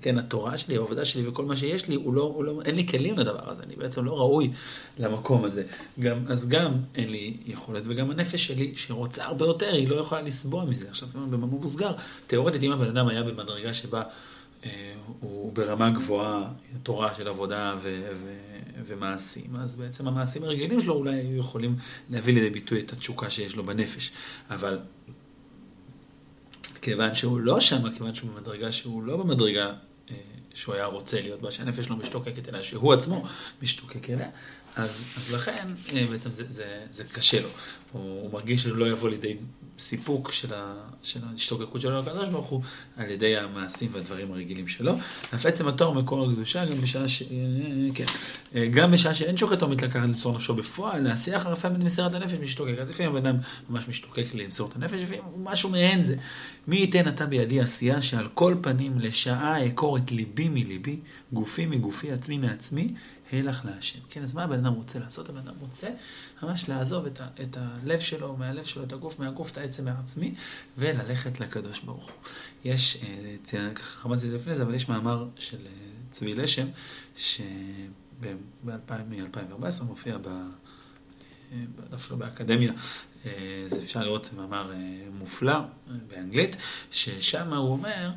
כן, 0.00 0.18
התורה 0.18 0.58
שלי, 0.58 0.76
העבודה 0.76 1.04
שלי 1.04 1.28
וכל 1.28 1.44
מה 1.44 1.56
שיש 1.56 1.88
לי, 1.88 1.94
הוא 1.94 2.14
לא, 2.14 2.22
הוא 2.22 2.44
לא, 2.44 2.62
אין 2.64 2.74
לי 2.74 2.86
כלים 2.86 3.18
לדבר 3.18 3.50
הזה, 3.50 3.62
אני 3.62 3.76
בעצם 3.76 4.04
לא 4.04 4.18
ראוי 4.18 4.50
למקום 4.98 5.44
הזה. 5.44 5.64
גם, 6.00 6.18
אז 6.28 6.48
גם 6.48 6.72
אין 6.94 7.10
לי 7.10 7.36
יכולת, 7.46 7.82
וגם 7.86 8.10
הנפש 8.10 8.46
שלי, 8.46 8.72
שרוצה 8.76 9.24
הרבה 9.24 9.44
יותר, 9.44 9.72
היא 9.72 9.88
לא 9.88 9.96
יכולה 9.96 10.22
לסבוע 10.22 10.64
מזה. 10.64 10.88
עכשיו, 10.88 11.08
במאמר 11.14 11.46
מוסגר, 11.46 11.92
תאורטית, 12.26 12.62
אם 12.62 12.72
הבן 12.72 12.88
אדם 12.88 13.08
היה 13.08 13.22
במדרגה 13.22 13.74
שבה 13.74 14.02
אה, 14.64 14.92
הוא 15.20 15.52
ברמה 15.52 15.90
גבוהה, 15.90 16.44
תורה 16.82 17.14
של 17.14 17.28
עבודה 17.28 17.74
ו, 17.82 18.00
ו, 18.14 18.34
ומעשים, 18.84 19.56
אז 19.56 19.76
בעצם 19.76 20.08
המעשים 20.08 20.42
הרגילים 20.42 20.80
שלו 20.80 20.94
אולי 20.94 21.14
היו 21.14 21.38
יכולים 21.38 21.76
להביא 22.10 22.34
לידי 22.34 22.50
ביטוי 22.50 22.80
את 22.80 22.92
התשוקה 22.92 23.30
שיש 23.30 23.56
לו 23.56 23.64
בנפש. 23.64 24.10
אבל 24.50 24.78
כיוון 26.82 27.14
שהוא 27.14 27.40
לא 27.40 27.60
שם, 27.60 27.92
כיוון 27.92 28.14
שהוא 28.14 28.30
במדרגה 28.30 28.72
שהוא 28.72 29.02
לא 29.02 29.16
במדרגה 29.16 29.66
אה, 30.10 30.14
שהוא 30.54 30.74
היה 30.74 30.84
רוצה 30.84 31.20
להיות 31.20 31.40
בה, 31.40 31.50
שהנפש 31.50 31.90
לא 31.90 31.96
משתוקקת 31.96 32.48
אליה, 32.48 32.62
שהוא 32.62 32.92
עצמו 32.92 33.24
משתוקק 33.62 34.10
אליה, 34.10 34.28
אז, 34.80 35.14
אז 35.18 35.34
לכן 35.34 35.66
אה, 35.94 36.06
בעצם 36.10 36.30
זה, 36.30 36.44
זה, 36.48 36.64
זה 36.90 37.04
קשה 37.04 37.40
לו. 37.40 37.48
הוא, 37.92 38.02
הוא 38.22 38.32
מרגיש 38.32 38.62
שהוא 38.62 38.76
לא 38.76 38.88
יבוא 38.90 39.08
לידי 39.08 39.36
סיפוק 39.80 40.32
של, 40.32 40.48
של 41.02 41.20
ההשתוקקות 41.30 41.80
שלו 41.80 41.98
לקדוש 41.98 42.28
ברוך 42.28 42.46
הוא 42.46 42.62
על 42.96 43.10
ידי 43.10 43.36
המעשים 43.36 43.88
והדברים 43.92 44.32
הרגילים 44.32 44.68
שלו. 44.68 44.94
אף 45.34 45.46
עצם 45.46 45.68
התואר 45.68 45.90
מקור 45.90 46.30
הקדושה 46.30 46.64
גם 46.64 46.80
בשעה, 46.80 47.08
ש... 47.08 47.22
כן. 47.94 48.04
גם 48.70 48.90
בשעה 48.90 49.14
שאין 49.14 49.36
שוקתו 49.36 49.68
מתלקחת 49.68 50.02
למסור 50.02 50.34
נפשו 50.34 50.54
בפועל, 50.54 51.02
להסיע 51.02 51.36
אחר 51.36 51.52
יפה 51.52 51.68
מסירת 51.68 52.14
הנפש 52.14 52.32
משתוקק. 52.32 52.74
אז 52.82 52.90
לפעמים 52.90 53.16
הבן 53.16 53.26
אדם 53.26 53.36
ממש 53.70 53.88
משתוקק 53.88 54.26
למסור 54.34 54.68
את 54.68 54.76
הנפש, 54.76 55.00
לפעמים 55.00 55.22
משהו 55.36 55.70
מעין 55.70 56.02
זה. 56.02 56.16
מי 56.68 56.76
ייתן 56.76 57.08
אתה 57.08 57.26
בידי 57.26 57.60
עשייה 57.60 58.02
שעל 58.02 58.28
כל 58.34 58.54
פנים 58.60 58.98
לשעה 58.98 59.62
אעקור 59.62 59.96
את 59.96 60.12
ליבי 60.12 60.48
מליבי, 60.48 60.96
גופי 61.32 61.66
מגופי, 61.66 62.12
עצמי 62.12 62.38
מעצמי, 62.38 62.94
הלך 63.32 63.64
להשם. 63.64 63.98
כן, 64.10 64.22
אז 64.22 64.34
מה 64.34 64.44
הבן 64.44 64.66
אדם 64.66 64.74
רוצה 64.74 64.98
לעשות? 64.98 65.28
הבן 65.28 65.38
אדם 65.38 65.54
רוצה 65.60 65.88
ממש 66.42 66.68
לעזוב 66.68 67.06
את, 67.06 67.20
ה, 67.20 67.26
את 67.42 67.56
הלב 67.60 68.00
שלו, 68.00 68.36
מהלב 68.36 68.64
שלו, 68.64 68.84
את 68.84 68.92
הגוף, 68.92 69.18
מהגוף, 69.18 69.52
את 69.52 69.58
העצם 69.58 69.84
מעצמי, 69.84 70.34
וללכת 70.78 71.40
לקדוש 71.40 71.80
ברוך 71.80 72.04
הוא. 72.04 72.12
יש, 72.64 72.96
אה, 73.02 73.36
ציין, 73.42 73.74
ככה 73.74 73.84
חמדתי 73.84 74.26
את 74.26 74.30
זה 74.30 74.36
לפני 74.36 74.54
זה, 74.54 74.62
אבל 74.62 74.74
יש 74.74 74.88
מאמר 74.88 75.26
של 75.38 75.56
אה, 75.56 75.62
צבי 76.10 76.34
לשם, 76.34 76.66
שב-2014 77.16 79.82
מופיע 79.82 80.18
ב... 80.18 80.26
אה, 80.26 80.32
בדף 81.76 82.06
שלו 82.06 82.16
באקדמיה, 82.16 82.72
זה 83.68 83.76
אפשר 83.76 84.04
לראות 84.04 84.30
מאמר 84.36 84.72
מופלא 85.18 85.58
באנגלית, 86.08 86.56
ששם 86.90 87.52
הוא 87.52 87.72
אומר 87.72 88.10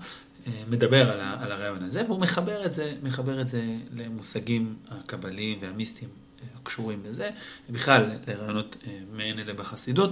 מדבר 0.70 1.12
על, 1.12 1.20
על 1.20 1.52
הרעיון 1.52 1.84
הזה, 1.84 2.04
והוא 2.06 2.20
מחבר 2.20 2.66
את 2.66 2.74
זה, 2.74 2.94
מחבר 3.04 3.42
את 3.42 3.48
זה 3.48 3.64
למושגים 3.94 4.76
הקבליים 4.92 5.60
והמיסטיים 5.62 6.10
הקשורים 6.56 7.04
לזה, 7.06 7.30
ובכלל 7.70 8.10
לרעיונות 8.28 8.78
מעין 9.12 9.40
אלה 9.40 9.54
בחסידות. 9.54 10.10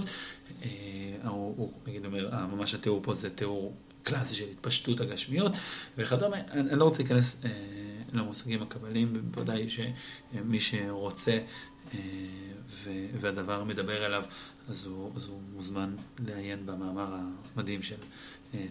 הוא, 1.24 1.54
הוא 1.56 1.72
נגיד 1.86 2.06
אומר, 2.06 2.46
ממש 2.46 2.74
התיאור 2.74 3.00
פה 3.02 3.14
זה 3.14 3.30
תיאור 3.30 3.76
קלאסי 4.02 4.34
של 4.34 4.44
התפשטות 4.52 5.00
הגשמיות 5.00 5.52
וכדומה. 5.98 6.36
אני, 6.36 6.70
אני 6.70 6.78
לא 6.78 6.84
רוצה 6.84 6.98
להיכנס 6.98 7.40
אה, 7.44 7.50
למושגים 8.12 8.62
הקבליים, 8.62 9.30
בוודאי 9.30 9.66
שמי 9.68 10.60
שרוצה 10.60 11.38
אה, 11.94 11.98
והדבר 13.14 13.64
מדבר 13.64 14.06
אליו, 14.06 14.24
אז 14.68 14.86
הוא, 14.86 15.12
אז 15.16 15.26
הוא 15.26 15.40
מוזמן 15.52 15.94
לעיין 16.26 16.66
במאמר 16.66 17.16
המדהים 17.56 17.82
של 17.82 17.94
אה, 17.94 18.06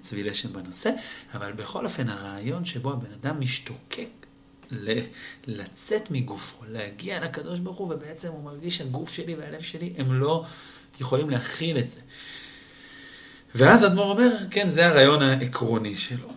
צבי 0.02 0.24
לשם 0.24 0.54
בנושא, 0.54 0.92
אבל 1.34 1.52
בכל 1.52 1.86
אופן 1.86 2.10
הרעיון 2.10 2.66
שבו 2.66 2.92
הבן 2.92 3.12
אדם 3.22 3.40
משתוקק 3.40 4.10
לצאת 5.48 6.12
מגופו, 6.12 6.66
להגיע 6.70 7.20
לקדוש 7.20 7.60
ברוך 7.60 7.78
הוא, 7.78 7.94
ובעצם 7.94 8.28
הוא 8.28 8.44
מרגיש 8.44 8.78
שהגוף 8.78 9.10
שלי 9.10 9.36
והלב 9.36 9.62
שלי 9.62 9.94
הם 9.98 10.14
לא 10.14 10.46
יכולים 11.00 11.30
להכיל 11.30 11.78
את 11.78 11.90
זה. 11.90 12.00
ואז 13.56 13.86
אדמו"ר 13.86 14.12
אומר, 14.12 14.30
כן, 14.52 14.70
זה 14.70 14.88
הרעיון 14.88 15.22
העקרוני 15.22 15.96
שלו. 15.96 16.34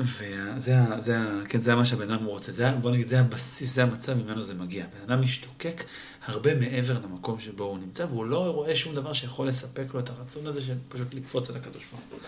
וזה 0.00 0.76
זה, 0.98 1.16
כן, 1.48 1.60
זה 1.60 1.74
מה 1.74 1.84
שהבן 1.84 2.10
אדם 2.10 2.24
רוצה, 2.24 2.52
זה, 2.52 2.70
בוא 2.70 2.90
נגיד, 2.90 3.08
זה 3.08 3.20
הבסיס, 3.20 3.74
זה 3.74 3.82
המצב 3.82 4.14
ממנו 4.14 4.42
זה 4.42 4.54
מגיע. 4.54 4.86
בן 4.86 5.12
אדם 5.12 5.22
משתוקק 5.22 5.84
הרבה 6.26 6.54
מעבר 6.54 6.98
למקום 6.98 7.40
שבו 7.40 7.64
הוא 7.64 7.78
נמצא, 7.78 8.06
והוא 8.10 8.24
לא 8.24 8.50
רואה 8.50 8.74
שום 8.74 8.94
דבר 8.94 9.12
שיכול 9.12 9.48
לספק 9.48 9.94
לו 9.94 10.00
את 10.00 10.10
הרצון 10.10 10.46
הזה 10.46 10.62
של 10.62 10.74
פשוט 10.88 11.14
לקפוץ 11.14 11.50
על 11.50 11.56
הקדוש 11.56 11.86
ברוך 11.90 12.02
הוא. 12.10 12.18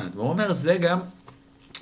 האדמו"ר 0.00 0.28
אומר, 0.28 0.52
זה 0.52 0.76
גם 0.76 1.00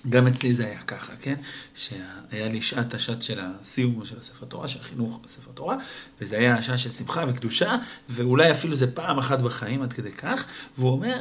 גם 0.09 0.27
אצלי 0.27 0.55
זה 0.55 0.67
היה 0.67 0.83
ככה, 0.83 1.13
כן? 1.21 1.35
שהיה 1.75 2.49
לי 2.49 2.61
שעת 2.61 2.95
השעת 2.95 3.23
של 3.23 3.41
הסיום 3.41 4.05
של 4.05 4.19
הספר 4.19 4.47
תורה, 4.47 4.69
של 4.69 4.81
החינוך 4.81 5.21
בספר 5.25 5.51
תורה, 5.55 5.77
וזה 6.21 6.39
היה 6.39 6.57
השעה 6.57 6.79
של 6.79 6.91
שמחה 6.91 7.25
וקדושה, 7.29 7.77
ואולי 8.09 8.51
אפילו 8.51 8.77
זה 8.77 8.95
פעם 8.95 9.19
אחת 9.19 9.39
בחיים 9.39 9.83
עד 9.83 9.93
כדי 9.93 10.13
כך, 10.13 10.45
והוא 10.77 10.91
אומר, 10.91 11.21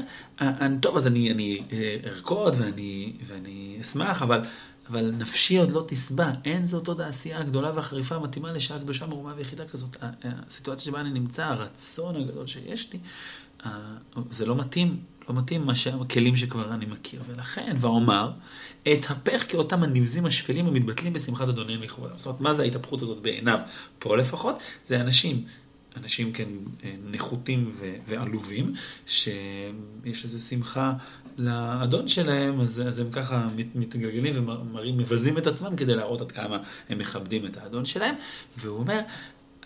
טוב, 0.81 0.97
אז 0.97 1.07
אני, 1.07 1.31
אני 1.31 1.63
אה, 1.71 1.97
ארקוד 2.05 2.55
ואני, 2.59 3.13
ואני 3.27 3.77
אשמח, 3.81 4.21
אבל, 4.21 4.41
אבל 4.89 5.11
נפשי 5.17 5.57
עוד 5.57 5.71
לא 5.71 5.85
תשבע, 5.87 6.31
אין 6.45 6.65
זאת 6.65 6.87
עוד 6.87 7.01
העשייה 7.01 7.39
הגדולה 7.39 7.71
והחריפה 7.75 8.15
המתאימה 8.15 8.51
לשעה 8.51 8.79
קדושה 8.79 9.05
מרומה 9.05 9.33
ויחידה 9.37 9.67
כזאת. 9.67 9.97
הסיטואציה 10.23 10.85
שבה 10.85 10.99
אני 11.01 11.09
נמצא, 11.09 11.45
הרצון 11.45 12.15
הגדול 12.15 12.47
שיש 12.47 12.93
לי, 12.93 12.99
זה 14.29 14.45
לא 14.45 14.55
מתאים 14.55 14.99
לא 15.29 15.35
מתאים 15.35 15.65
מה 15.65 15.75
שהכלים 15.75 16.35
שכבר 16.35 16.73
אני 16.73 16.85
מכיר. 16.85 17.21
ולכן, 17.25 17.75
ואומר, 17.79 18.31
אתהפך 18.93 19.45
כאותם 19.49 19.83
הנבזים 19.83 20.25
השפלים 20.25 20.67
המתבטלים 20.67 21.13
בשמחת 21.13 21.47
אדוניהם 21.47 21.81
לכבודם. 21.81 22.17
זאת 22.17 22.25
אומרת, 22.25 22.41
מה 22.41 22.53
זה 22.53 22.63
ההתהפכות 22.63 23.01
הזאת 23.01 23.21
בעיניו? 23.21 23.59
פה 23.99 24.17
לפחות, 24.17 24.55
זה 24.85 25.01
אנשים, 25.01 25.43
אנשים 25.97 26.31
כן 26.31 26.47
נחותים 27.11 27.71
ועלובים, 28.07 28.73
שיש 29.05 30.23
איזו 30.23 30.39
שמחה 30.39 30.93
לאדון 31.37 32.07
שלהם, 32.07 32.61
אז, 32.61 32.81
אז 32.87 32.99
הם 32.99 33.11
ככה 33.11 33.47
מתגלגלים 33.75 34.33
ומראים, 34.35 34.97
מבזים 34.97 35.37
את 35.37 35.47
עצמם 35.47 35.75
כדי 35.75 35.95
להראות 35.95 36.21
עד 36.21 36.31
כמה 36.31 36.57
הם 36.89 36.97
מכבדים 36.97 37.45
את 37.45 37.57
האדון 37.57 37.85
שלהם. 37.85 38.15
והוא 38.57 38.77
אומר, 38.77 38.99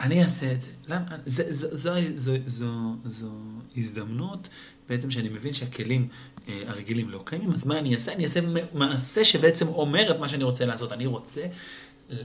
אני 0.01 0.24
אעשה 0.24 0.51
את 0.51 0.62
זה. 0.62 0.70
למה? 0.88 1.05
זו, 1.25 1.43
זו, 1.50 1.67
זו, 1.72 1.93
זו, 2.15 2.34
זו, 2.46 2.96
זו 3.05 3.29
הזדמנות 3.77 4.50
בעצם 4.89 5.12
שאני 5.12 5.29
מבין 5.29 5.53
שהכלים 5.53 6.08
אה, 6.50 6.63
הרגילים 6.67 7.10
לא 7.10 7.24
קיימים, 7.25 7.51
אז 7.51 7.65
מה 7.65 7.79
אני 7.79 7.93
אעשה? 7.93 8.13
אני 8.13 8.24
אעשה 8.24 8.39
מעשה 8.74 9.24
שבעצם 9.24 9.67
אומר 9.67 10.12
את 10.12 10.20
מה 10.20 10.29
שאני 10.29 10.43
רוצה 10.43 10.65
לעשות. 10.65 10.91
אני 10.91 11.05
רוצה 11.05 11.41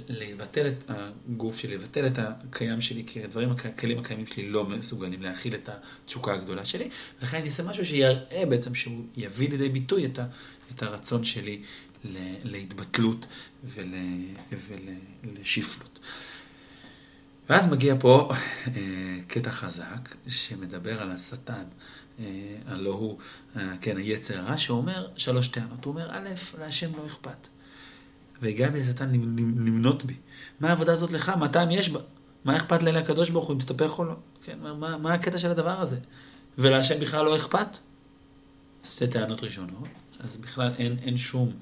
לבטל 0.09 0.66
את 0.66 0.85
הגוף 0.88 1.59
שלי, 1.59 1.75
לבטל 1.75 2.06
את 2.06 2.18
הקיים 2.18 2.80
שלי, 2.80 3.02
כי 3.06 3.25
הדברים, 3.25 3.50
הכלים 3.50 3.99
הקיימים 3.99 4.26
שלי 4.26 4.49
לא 4.49 4.64
מסוגלים 4.64 5.23
להכיל 5.23 5.54
את 5.54 5.68
התשוקה 5.68 6.35
הגדולה 6.35 6.64
שלי, 6.64 6.88
ולכן 7.21 7.37
אני 7.37 7.47
אעשה 7.47 7.62
משהו 7.62 7.85
שיראה 7.85 8.42
בעצם, 8.49 8.75
שהוא 8.75 9.04
יביא 9.16 9.49
לידי 9.49 9.68
ביטוי 9.68 10.06
את, 10.06 10.18
ה, 10.18 10.26
את 10.75 10.83
הרצון 10.83 11.25
שלי 11.25 11.62
להתבטלות 12.45 13.26
ול, 13.64 13.95
ולשפלות. 15.25 15.99
ואז 17.49 17.67
מגיע 17.67 17.95
פה 18.00 18.31
אה, 18.76 19.19
קטע 19.26 19.50
חזק 19.50 20.15
שמדבר 20.26 21.03
על 21.03 21.11
השטן. 21.11 21.65
אה, 22.21 22.25
הלא 22.67 22.91
הוא, 22.91 23.19
אה, 23.57 23.73
כן, 23.81 23.97
היצר 23.97 24.38
הרע, 24.38 24.57
שאומר 24.57 25.07
שלוש 25.17 25.49
טענות. 25.49 25.85
הוא 25.85 25.93
אומר, 25.93 26.11
א', 26.11 26.29
להשם 26.59 26.97
לא 26.97 27.07
אכפת. 27.07 27.49
והגע 28.43 28.71
בי 28.71 28.83
השטן 28.83 29.12
למנות 29.12 30.05
בי. 30.05 30.15
מה 30.61 30.69
העבודה 30.69 30.93
הזאת 30.93 31.12
לך? 31.12 31.29
מה 31.29 31.49
טעם 31.49 31.71
יש 31.71 31.88
בה? 31.88 32.00
מה 32.45 32.57
אכפת 32.57 32.83
לי 32.83 32.93
לקדוש 32.93 33.31
ברוך 33.31 33.47
הוא 33.47 33.55
אם 33.55 33.61
תתהפך 33.61 33.99
או 33.99 34.05
לא? 34.05 34.15
כן, 34.43 34.59
מה, 34.61 34.97
מה 34.97 35.15
הקטע 35.15 35.38
של 35.38 35.50
הדבר 35.50 35.81
הזה? 35.81 35.99
ולהשם 36.59 37.00
בכלל 37.00 37.25
לא 37.25 37.37
אכפת? 37.37 37.79
שתי 38.85 39.07
טענות 39.07 39.43
ראשונות, 39.43 39.88
אז 40.21 40.37
בכלל 40.37 40.73
אין, 40.79 40.99
אין 41.03 41.17
שום, 41.17 41.53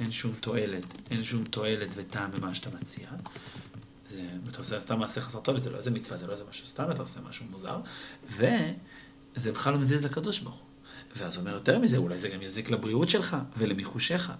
אין 0.00 0.10
שום 0.10 0.32
תועלת, 0.40 0.84
אין 1.10 1.22
שום 1.22 1.44
תועלת 1.44 1.88
וטעם 1.96 2.30
במה 2.30 2.54
שאתה 2.54 2.70
מציע. 2.80 3.06
זה, 4.10 4.22
אתה 4.48 4.58
עושה 4.58 4.80
סתם 4.80 4.98
מעשה 4.98 5.20
חסר 5.20 5.40
תועלת, 5.40 5.62
זה 5.62 5.70
לא 5.70 5.76
איזה 5.76 5.90
מצווה, 5.90 6.18
זה 6.18 6.26
לא 6.26 6.32
איזה 6.32 6.44
משהו 6.50 6.66
סתם, 6.66 6.90
אתה 6.90 7.02
עושה 7.02 7.20
משהו 7.28 7.46
מוזר. 7.50 7.80
ו... 8.30 8.46
זה 9.36 9.52
בכלל 9.52 9.72
לא 9.72 9.78
מזיז 9.78 10.04
לקדוש 10.04 10.38
ברוך 10.38 10.54
הוא. 10.54 10.66
ואז 11.16 11.38
אומר 11.38 11.54
יותר 11.54 11.78
מזה, 11.78 11.96
אולי 11.96 12.18
זה 12.18 12.28
גם 12.28 12.42
יזיק 12.42 12.70
לבריאות 12.70 13.08
שלך 13.08 13.36
ולמיחושיך. 13.56 14.32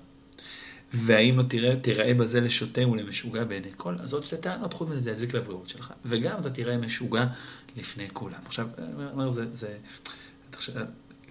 והאם 0.94 1.38
לא 1.38 1.42
תראה, 1.42 1.76
תיראה 1.76 2.14
בזה 2.14 2.40
לשוטה 2.40 2.88
ולמשוגע 2.88 3.44
בעיני 3.44 3.70
כל? 3.76 3.94
אז 4.02 4.12
עוד 4.12 4.26
שתי 4.26 4.36
טענות, 4.36 4.74
חוץ 4.74 4.88
מזה 4.88 4.98
זה 4.98 5.10
יזיק 5.10 5.34
לבריאות 5.34 5.68
שלך. 5.68 5.92
וגם 6.04 6.40
אתה 6.40 6.50
תראה 6.50 6.76
משוגע 6.76 7.26
לפני 7.76 8.08
כולם. 8.12 8.40
עכשיו, 8.46 8.68
אני 8.78 9.06
אומר, 9.12 9.30
זה, 9.30 9.44
זה, 9.52 9.76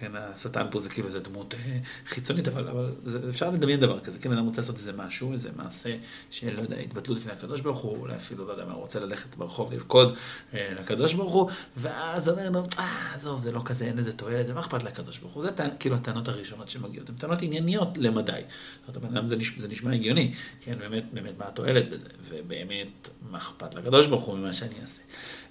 כן, 0.00 0.12
השטן 0.16 0.66
פה 0.70 0.78
זה 0.78 0.88
כאילו 0.88 1.06
איזה 1.06 1.20
דמות 1.20 1.54
אה, 1.54 1.78
חיצונית, 2.06 2.48
אבל, 2.48 2.68
אבל 2.68 2.90
זה, 3.04 3.28
אפשר 3.28 3.50
לדמיין 3.50 3.80
דבר 3.80 4.00
כזה. 4.00 4.18
כן, 4.18 4.32
אדם 4.32 4.46
רוצה 4.46 4.60
לעשות 4.60 4.76
איזה 4.76 4.92
משהו, 4.92 5.32
איזה 5.32 5.48
מעשה 5.56 5.96
של, 6.30 6.56
לא 6.56 6.60
יודע, 6.60 6.76
התבטלות 6.76 7.18
לפני 7.18 7.32
הקדוש 7.32 7.60
ברוך 7.60 7.78
הוא, 7.78 7.98
אולי 7.98 8.16
אפילו, 8.16 8.46
לא 8.46 8.52
יודע 8.52 8.64
מה, 8.64 8.74
רוצה 8.74 9.00
ללכת 9.00 9.36
ברחוב 9.36 9.72
לרקוד 9.72 10.16
אה, 10.54 10.72
לקדוש 10.80 11.14
ברוך 11.14 11.32
הוא, 11.32 11.50
ואז 11.76 12.28
אומר 12.28 12.50
לו, 12.50 12.62
אה, 12.78 13.14
עזוב, 13.14 13.40
זה 13.40 13.52
לא 13.52 13.62
כזה, 13.64 13.84
אין 13.84 13.96
לזה 13.96 14.12
תועלת, 14.12 14.46
זה 14.46 14.54
מה 14.54 14.60
אכפת 14.60 14.82
לקדוש 14.82 15.18
ברוך 15.18 15.32
הוא? 15.32 15.42
זה 15.42 15.50
טענ, 15.50 15.70
כאילו 15.80 15.96
הטענות 15.96 16.28
הראשונות 16.28 16.68
שמגיעות, 16.68 17.08
הן 17.08 17.14
טענות 17.14 17.42
ענייניות 17.42 17.98
למדי. 17.98 18.40
זאת 18.86 18.96
אומרת, 18.96 19.28
זה, 19.28 19.36
נשמע, 19.36 19.60
זה 19.60 19.68
נשמע 19.68 19.92
הגיוני, 19.92 20.32
כן, 20.60 20.78
באמת, 20.78 21.04
באמת, 21.12 21.38
מה 21.38 21.48
התועלת 21.48 21.90
בזה, 21.90 22.08
ובאמת, 22.28 23.08
מה 23.30 23.38
אכפת 23.38 23.74
לקדוש 23.74 24.06
ברוך 24.06 24.24
הוא 24.24 24.38
ממה 24.38 24.52
שאני 24.52 24.74
אעשה. 24.82 25.02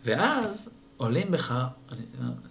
ואז 0.06 0.70
עולים 0.98 1.32
בך, 1.32 1.56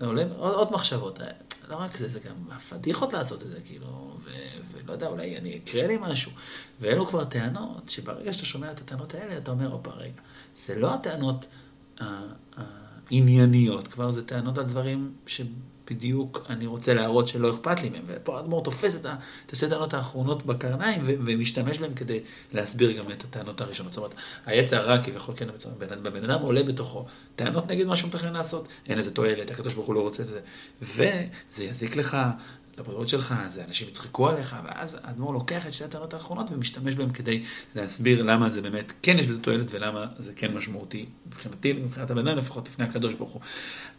עולים 0.01 0.29
עוד, 0.37 0.55
עוד 0.55 0.73
מחשבות. 0.73 1.21
לא 1.69 1.77
רק 1.77 1.97
זה, 1.97 2.09
זה 2.09 2.21
גם 2.21 2.59
פדיחות 2.69 3.13
לעשות 3.13 3.43
את 3.43 3.49
זה, 3.49 3.61
כאילו, 3.61 4.17
ו- 4.21 4.31
ולא 4.73 4.93
יודע, 4.93 5.07
אולי 5.07 5.39
אני 5.39 5.57
אקרא 5.57 5.83
לי 5.87 5.97
משהו. 6.01 6.33
ואלו 6.81 7.07
כבר 7.07 7.25
טענות, 7.25 7.89
שברגע 7.89 8.33
שאתה 8.33 8.45
שומע 8.45 8.71
את 8.71 8.81
הטענות 8.81 9.15
האלה, 9.15 9.39
אתה 9.39 9.51
אומר, 9.51 9.73
הופה, 9.73 9.91
רגע, 9.91 10.21
זה 10.57 10.79
לא 10.79 10.95
הטענות 10.95 11.47
הענייניות, 13.11 13.89
כבר 13.89 14.11
זה 14.11 14.25
טענות 14.25 14.59
על 14.59 14.65
דברים 14.65 15.13
ש... 15.27 15.41
בדיוק 15.91 16.47
אני 16.49 16.67
רוצה 16.67 16.95
להראות 16.95 17.29
שלא 17.29 17.51
אכפת 17.51 17.83
לי 17.83 17.91
מהם. 17.91 18.03
ופה 18.07 18.37
האדמו"ר 18.37 18.65
תופס 18.65 18.97
את, 18.97 19.07
השתי 19.53 19.67
הטענות 19.67 19.95
האחרונות 19.95 20.47
בקרניים 20.47 21.01
ומשתמש 21.05 21.79
בהם 21.79 21.95
כדי 21.95 22.21
להסביר 22.53 22.93
גם 22.93 23.11
את 23.13 23.25
הטענות 23.25 23.61
הראשונות. 23.61 23.93
זאת 23.93 23.99
אומרת, 23.99 24.15
העץ 24.47 24.73
הרע 24.73 25.03
כביכול 25.03 25.35
כן 25.37 25.47
בבן 26.03 26.31
אדם 26.31 26.41
עולה 26.43 26.63
בתוכו 26.63 27.07
טענות 27.37 27.71
נגד 27.71 27.87
מה 27.87 27.97
שהוא 27.97 28.09
מתכנן 28.09 28.33
לעשות, 28.33 28.69
אין 28.89 28.99
לזה 28.99 29.11
תועלת, 29.11 29.51
הקדוש 29.51 29.75
ברוך 29.75 29.87
הוא 29.87 29.95
לא 29.95 30.01
רוצה 30.01 30.23
את 30.23 30.29
זה, 30.29 30.41
וזה 30.83 31.65
יזיק 31.65 31.97
לך, 31.97 32.17
לבריאות 32.79 33.09
שלך, 33.09 33.35
זה 33.49 33.65
אנשים 33.69 33.89
יצחקו 33.89 34.29
עליך, 34.29 34.57
ואז 34.65 34.99
האדמו"ר 35.03 35.33
לוקח 35.33 35.67
את 35.67 35.73
שתי 35.73 35.85
הטענות 35.85 36.15
האחרונות 36.15 36.51
ומשתמש 36.51 36.95
בהם 36.95 37.11
כדי 37.11 37.43
להסביר 37.75 38.23
למה 38.23 38.51
זה 38.51 38.63
באמת, 38.63 38.93
כן 39.03 39.19
יש 39.19 39.27
בזה 39.27 39.43
תועלת 39.43 39.71
ולמה 39.71 40.07
זה 40.19 40.33
כן 40.37 40.55
משמעותי 40.55 41.07
מבחינתי, 41.27 41.73
מבחינת 41.73 42.11
הבן 42.11 42.29
אדם, 42.29 42.39
לפחות 42.39 42.69
לפני 42.69 42.85
הקדוש 42.85 43.15
ברוך 43.15 43.31
הוא. 43.31 43.43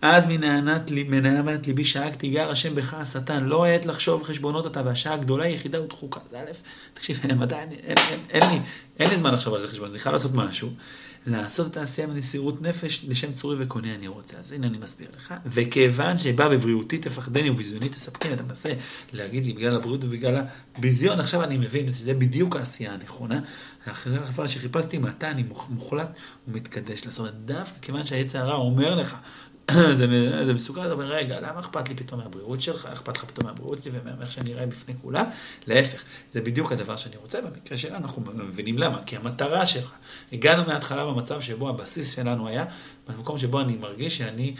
אז 0.02 0.28
מנעמת 0.90 1.68
ליבי 1.68 1.86
שאגתי 1.86 2.30
גר 2.30 2.52
השם 2.52 2.76
בך 2.76 2.94
השטן, 2.94 3.44
לא 3.44 3.66
עת 3.66 3.86
לחשוב 3.86 4.24
חשבונות 4.24 4.68
אתה, 4.68 4.82
והשעה 4.86 5.14
הגדולה 5.14 5.46
היחידה 5.46 5.82
ודחוקה. 5.82 6.20
זה 6.30 6.40
א', 6.40 6.52
תקשיב, 6.94 7.20
עדיין, 7.42 7.70
אין, 8.30 8.44
אין 9.00 9.10
לי 9.10 9.18
זמן 9.18 9.34
לחשוב 9.34 9.54
על 9.54 9.62
זה 9.62 9.68
חשבון, 9.68 9.90
אני 9.90 10.00
חייב 10.00 10.14
לעשות 10.14 10.32
משהו. 10.34 10.70
לעשות 11.26 11.72
את 11.72 11.78
העשייה 11.78 12.08
במסירות 12.08 12.62
נפש 12.62 13.06
לשם 13.08 13.34
צורי 13.34 13.64
וקונה 13.64 13.96
אני 13.96 14.08
רוצה. 14.08 14.38
אז 14.38 14.52
הנה 14.52 14.68
אני 14.68 14.78
מסביר 14.78 15.08
לך. 15.16 15.34
וכיוון 15.46 16.18
שבא 16.18 16.50
בבריאותי 16.50 16.98
תפחדני 16.98 17.50
ובזיוני 17.50 17.90
תספקני, 17.90 18.34
אתה 18.34 18.44
מנסה 18.44 18.74
להגיד 19.14 19.46
לי 19.46 19.54
בגלל 19.54 19.76
הבריאות 19.76 20.04
ובגלל 20.04 20.44
הביזיון, 20.76 21.20
עכשיו 21.20 21.44
אני 21.44 21.58
מבין 21.58 21.92
שזה 21.92 22.14
בדיוק 22.14 22.56
העשייה 22.56 22.94
הנכונה. 22.94 23.40
אחרי 23.86 24.18
החפרה 24.18 24.48
שחיפשתי 24.48 24.98
מתי 24.98 25.28
אני 25.28 25.44
מוחלט 25.70 26.10
ומתקדש 26.48 27.06
לעשות. 27.06 27.46
דווקא 27.46 27.78
כיוון 27.82 28.06
שהעץ 28.06 28.36
הרע 28.36 28.56
אומר 28.56 28.96
לך 28.96 29.16
זה, 30.46 30.54
מסוכן, 30.54 30.82
אתה 30.82 30.92
אומר, 30.92 31.06
רגע, 31.06 31.40
למה 31.40 31.60
אכפת 31.60 31.90
לי 31.90 31.96
פתאום 31.96 32.20
מהבריאות 32.20 32.62
שלך, 32.62 32.86
אכפת 32.86 33.18
לך 33.18 33.24
פתאום 33.24 33.48
מהבריאות 33.48 33.84
שלי 33.84 34.00
ומאיך 34.04 34.32
שאני 34.32 34.54
אראה 34.54 34.66
בפני 34.66 34.94
כולם? 35.02 35.26
להפך, 35.68 36.04
זה 36.30 36.42
בדיוק 36.42 36.72
הדבר 36.72 36.96
שאני 36.96 37.16
רוצה, 37.18 37.42
במקרה 37.42 37.78
שלנו 37.78 37.96
אנחנו 37.96 38.24
מבינים 38.34 38.78
למה, 38.78 39.00
כי 39.06 39.16
המטרה 39.16 39.66
שלך, 39.66 39.92
הגענו 40.34 40.66
מההתחלה 40.66 41.06
במצב 41.06 41.42
שבו 41.42 41.70
הבסיס 41.70 42.16
שלנו 42.16 42.48
היה, 42.48 42.66
במקום 43.08 43.38
שבו 43.38 43.62
אני 43.62 43.78
מרגיש 43.78 44.18
שאני 44.18 44.56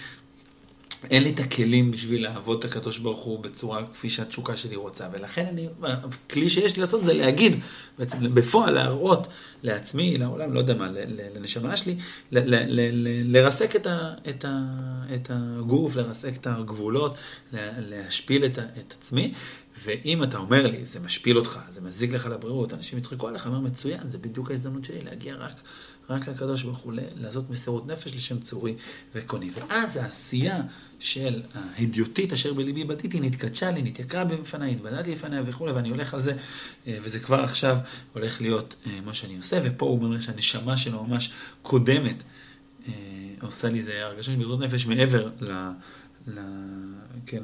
אין 1.04 1.24
לי 1.24 1.30
את 1.30 1.40
הכלים 1.40 1.92
בשביל 1.92 2.24
לעבוד 2.24 2.58
את 2.58 2.66
הקדוש 2.66 3.00
ברוך 3.00 3.24
הוא 3.24 3.40
בצורה 3.40 3.84
כפי 3.92 4.10
שהתשוקה 4.10 4.56
שלי 4.56 4.76
רוצה, 4.76 5.08
ולכן 5.12 5.46
אני, 5.46 5.68
הכלי 5.82 6.50
שיש 6.50 6.76
לי 6.76 6.82
לעשות 6.82 7.06
זה 7.06 7.14
להגיד, 7.14 7.60
בעצם 7.98 8.34
בפועל 8.34 8.74
להראות 8.74 9.28
לעצמי, 9.64 10.18
לעולם, 10.18 10.54
לא 10.54 10.60
יודע 10.60 10.74
מה, 10.74 10.88
לנשמה 11.36 11.78
שלי, 11.78 11.96
לרסק 13.26 13.76
את, 13.76 13.88
ה, 13.88 14.14
את, 14.30 14.46
ה, 14.46 14.60
את 15.16 15.32
הגוף, 15.34 15.96
לרסק 15.96 16.36
את 16.36 16.48
הגבולות, 16.48 17.16
להשפיל 17.78 18.46
את, 18.46 18.60
את 18.60 18.94
עצמי, 19.00 19.34
ואם 19.84 20.24
אתה 20.24 20.38
אומר 20.38 20.68
לי, 20.68 20.86
זה 20.86 21.00
משפיל 21.00 21.38
אותך, 21.38 21.60
זה 21.70 21.82
מזיק 21.82 22.12
לך 22.12 22.26
לבריאות, 22.26 22.74
אנשים 22.74 23.00
יצחקו 23.00 23.28
עליך, 23.28 23.48
אני 23.48 23.56
אומר, 23.56 23.68
מצוין, 23.70 24.10
זה 24.10 24.18
בדיוק 24.18 24.52
ההזדמנות 24.52 24.86
שלי 24.86 25.02
להגיע 25.02 25.36
רק, 25.36 25.56
רק 26.10 26.28
לקדוש 26.28 26.64
ברוך 26.64 26.78
הוא, 26.78 26.94
לעשות 27.16 27.50
מסירות 27.50 27.88
נפש 27.88 28.16
לשם 28.16 28.40
צורי 28.40 28.76
וקוני. 29.16 29.50
ואז 29.54 29.98
העשייה 29.98 30.62
של 31.00 31.42
ההדיוטית 31.56 32.34
אשר 32.34 32.54
בליבי 32.54 32.84
בדיתי 32.84 33.20
נתקדשה 33.20 33.72
לי, 33.72 33.82
נתייקרה 33.82 34.26
בפניי, 34.26 34.72
התבדלתי 34.72 35.12
לפניה 35.12 35.42
וכולי, 35.46 35.72
ואני 35.72 35.90
הולך 35.90 36.14
על 36.14 36.22
זה, 36.22 36.34
אה, 36.88 36.98
וזה 37.02 37.20
כבר 37.20 37.44
עכשיו 37.44 37.78
הולך 38.14 38.42
להיות 38.42 38.76
אה, 38.88 39.00
מה 39.06 39.14
שאני 39.14 39.38
עושה, 39.38 39.60
ופה 39.64 39.86
הוא 39.86 40.04
אומר 40.04 40.20
שהנשמה 40.20 40.78
שלו 40.78 41.04
ממש 41.04 41.32
קודמת, 41.62 42.24
אה, 42.88 42.94
עושה 43.42 43.70
לי 43.70 43.80
איזה 43.80 44.06
הרגשה 44.06 44.32
של 44.32 44.38
בריאות 44.38 44.60
נפש 44.60 44.86
מעבר. 44.86 45.30
כן, 47.26 47.42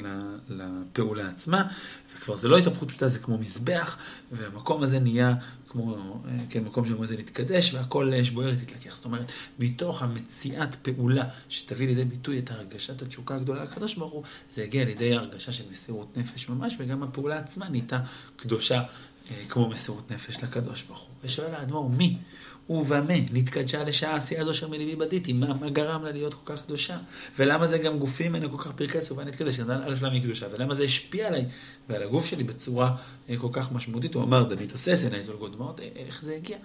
לפעולה 0.49 1.29
עצמה, 1.29 1.67
וכבר 2.15 2.37
זה 2.37 2.47
לא 2.47 2.57
התהפכות 2.57 2.89
פשוטה, 2.89 3.07
זה 3.07 3.19
כמו 3.19 3.37
מזבח, 3.37 3.97
והמקום 4.31 4.83
הזה 4.83 4.99
נהיה 4.99 5.33
כמו, 5.67 6.21
כן, 6.49 6.63
מקום 6.63 6.85
שאומר 6.85 7.05
זה 7.05 7.15
להתקדש, 7.15 7.73
והכל 7.73 8.13
אש 8.13 8.29
בוערת 8.29 8.57
תתלקח. 8.57 8.95
זאת 8.95 9.05
אומרת, 9.05 9.31
מתוך 9.59 10.03
המציאת 10.03 10.75
פעולה 10.75 11.23
שתביא 11.49 11.87
לידי 11.87 12.05
ביטוי 12.05 12.39
את 12.39 12.51
הרגשת 12.51 13.01
התשוקה 13.01 13.35
הגדולה 13.35 13.63
לקדוש 13.63 13.95
ברוך 13.95 14.13
הוא, 14.13 14.23
זה 14.53 14.63
יגיע 14.63 14.85
לידי 14.85 15.15
הרגשה 15.15 15.51
של 15.51 15.63
מסירות 15.71 16.17
נפש 16.17 16.49
ממש, 16.49 16.75
וגם 16.79 17.03
הפעולה 17.03 17.37
עצמה 17.37 17.69
נהייתה 17.69 17.99
קדושה 18.35 18.83
אה, 19.31 19.43
כמו 19.49 19.69
מסירות 19.69 20.11
נפש 20.11 20.43
לקדוש 20.43 20.83
ברוך 20.83 20.99
הוא. 20.99 21.09
ושואל 21.23 21.53
האדמו"ר, 21.53 21.89
מי? 21.89 22.17
ובמה 22.69 23.13
נתקדשה 23.33 23.83
לשעה 23.83 24.15
עשייה 24.15 24.45
זו 24.45 24.51
אשר 24.51 24.67
מליבי 24.67 24.95
בדיתי, 24.95 25.33
מה, 25.33 25.53
מה 25.53 25.69
גרם 25.69 26.03
לה 26.03 26.11
להיות 26.11 26.33
כל 26.33 26.55
כך 26.55 26.61
קדושה? 26.61 26.97
ולמה 27.39 27.67
זה 27.67 27.77
גם 27.77 27.99
גופים 27.99 28.31
ממנו 28.31 28.51
כל 28.51 28.63
כך 28.63 28.71
פרקס 28.71 29.11
ובה 29.11 29.23
נתקדש? 29.23 29.59
א', 29.59 29.93
למה 30.01 30.13
היא 30.13 30.23
קדושה? 30.23 30.45
ולמה 30.51 30.73
זה 30.73 30.83
השפיע 30.83 31.27
עליי 31.27 31.45
ועל 31.89 32.03
הגוף 32.03 32.25
שלי 32.25 32.43
בצורה 32.43 32.95
אה, 33.29 33.37
כל 33.37 33.49
כך 33.51 33.71
משמעותית? 33.71 34.13
הוא 34.13 34.23
אמר, 34.23 34.43
דמית 34.43 34.71
עושה 34.71 34.93
עיניי 35.03 35.21
זולגות 35.21 35.55
דמעות, 35.55 35.79
אה, 35.79 35.89
איך 35.95 36.21
זה 36.23 36.35
הגיע? 36.35 36.57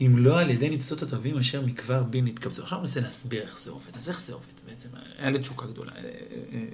אם 0.00 0.18
לא 0.18 0.40
על 0.40 0.50
ידי 0.50 0.70
ניצוצות 0.70 1.02
הטובים 1.02 1.38
אשר 1.38 1.60
מכבר 1.60 2.02
בי 2.02 2.22
נתקבצו. 2.22 2.62
עכשיו 2.62 2.80
ננסה 2.80 3.00
להסביר 3.00 3.42
איך 3.42 3.58
זה 3.58 3.70
עובד. 3.70 3.96
אז 3.96 4.08
איך 4.08 4.20
זה 4.20 4.32
עובד 4.32 4.46
בעצם? 4.68 4.88
היה 5.18 5.30
לו 5.30 5.38
תשוקה 5.38 5.66
גדולה, 5.66 5.92
אה, 5.96 6.00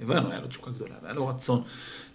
הבנו, 0.01 0.31
היה 0.31 0.39
לו 0.39 0.47
תשוקה 0.47 0.71
גדולה, 0.71 0.95
והיה 1.01 1.13
לו 1.13 1.27
רצון 1.27 1.63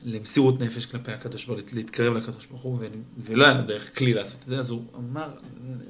למסירות 0.03 0.61
נפש 0.61 0.87
כלפי 0.87 1.13
הקדוש 1.13 1.45
ברוך 1.45 1.61
הוא, 1.61 1.69
להתקרב 1.73 2.17
לקדוש 2.17 2.47
ברוך 2.47 2.63
הוא, 2.63 2.79
ולא 3.19 3.45
היה 3.45 3.55
לו 3.55 3.63
דרך 3.63 3.99
כלי 3.99 4.15
לעשות 4.15 4.43
את 4.43 4.47
זה, 4.47 4.59
אז 4.59 4.71
הוא 4.71 4.85
אמר, 4.95 5.29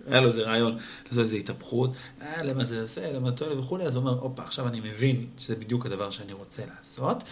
היה 0.06 0.20
לו 0.20 0.28
איזה 0.28 0.42
רעיון 0.42 0.76
לעשות 1.06 1.18
איזו 1.18 1.36
התהפכות, 1.36 1.90
אה, 2.22 2.42
למה 2.42 2.64
זה 2.64 2.80
עושה, 2.80 3.12
למה 3.12 3.32
טועה 3.32 3.58
וכולי, 3.58 3.84
אז 3.84 3.96
הוא 3.96 4.04
אומר, 4.04 4.20
הופה, 4.20 4.42
עכשיו 4.42 4.68
אני 4.68 4.80
מבין 4.80 5.26
שזה 5.38 5.56
בדיוק 5.56 5.86
הדבר 5.86 6.10
שאני 6.10 6.32
רוצה 6.32 6.62
לעשות. 6.76 7.24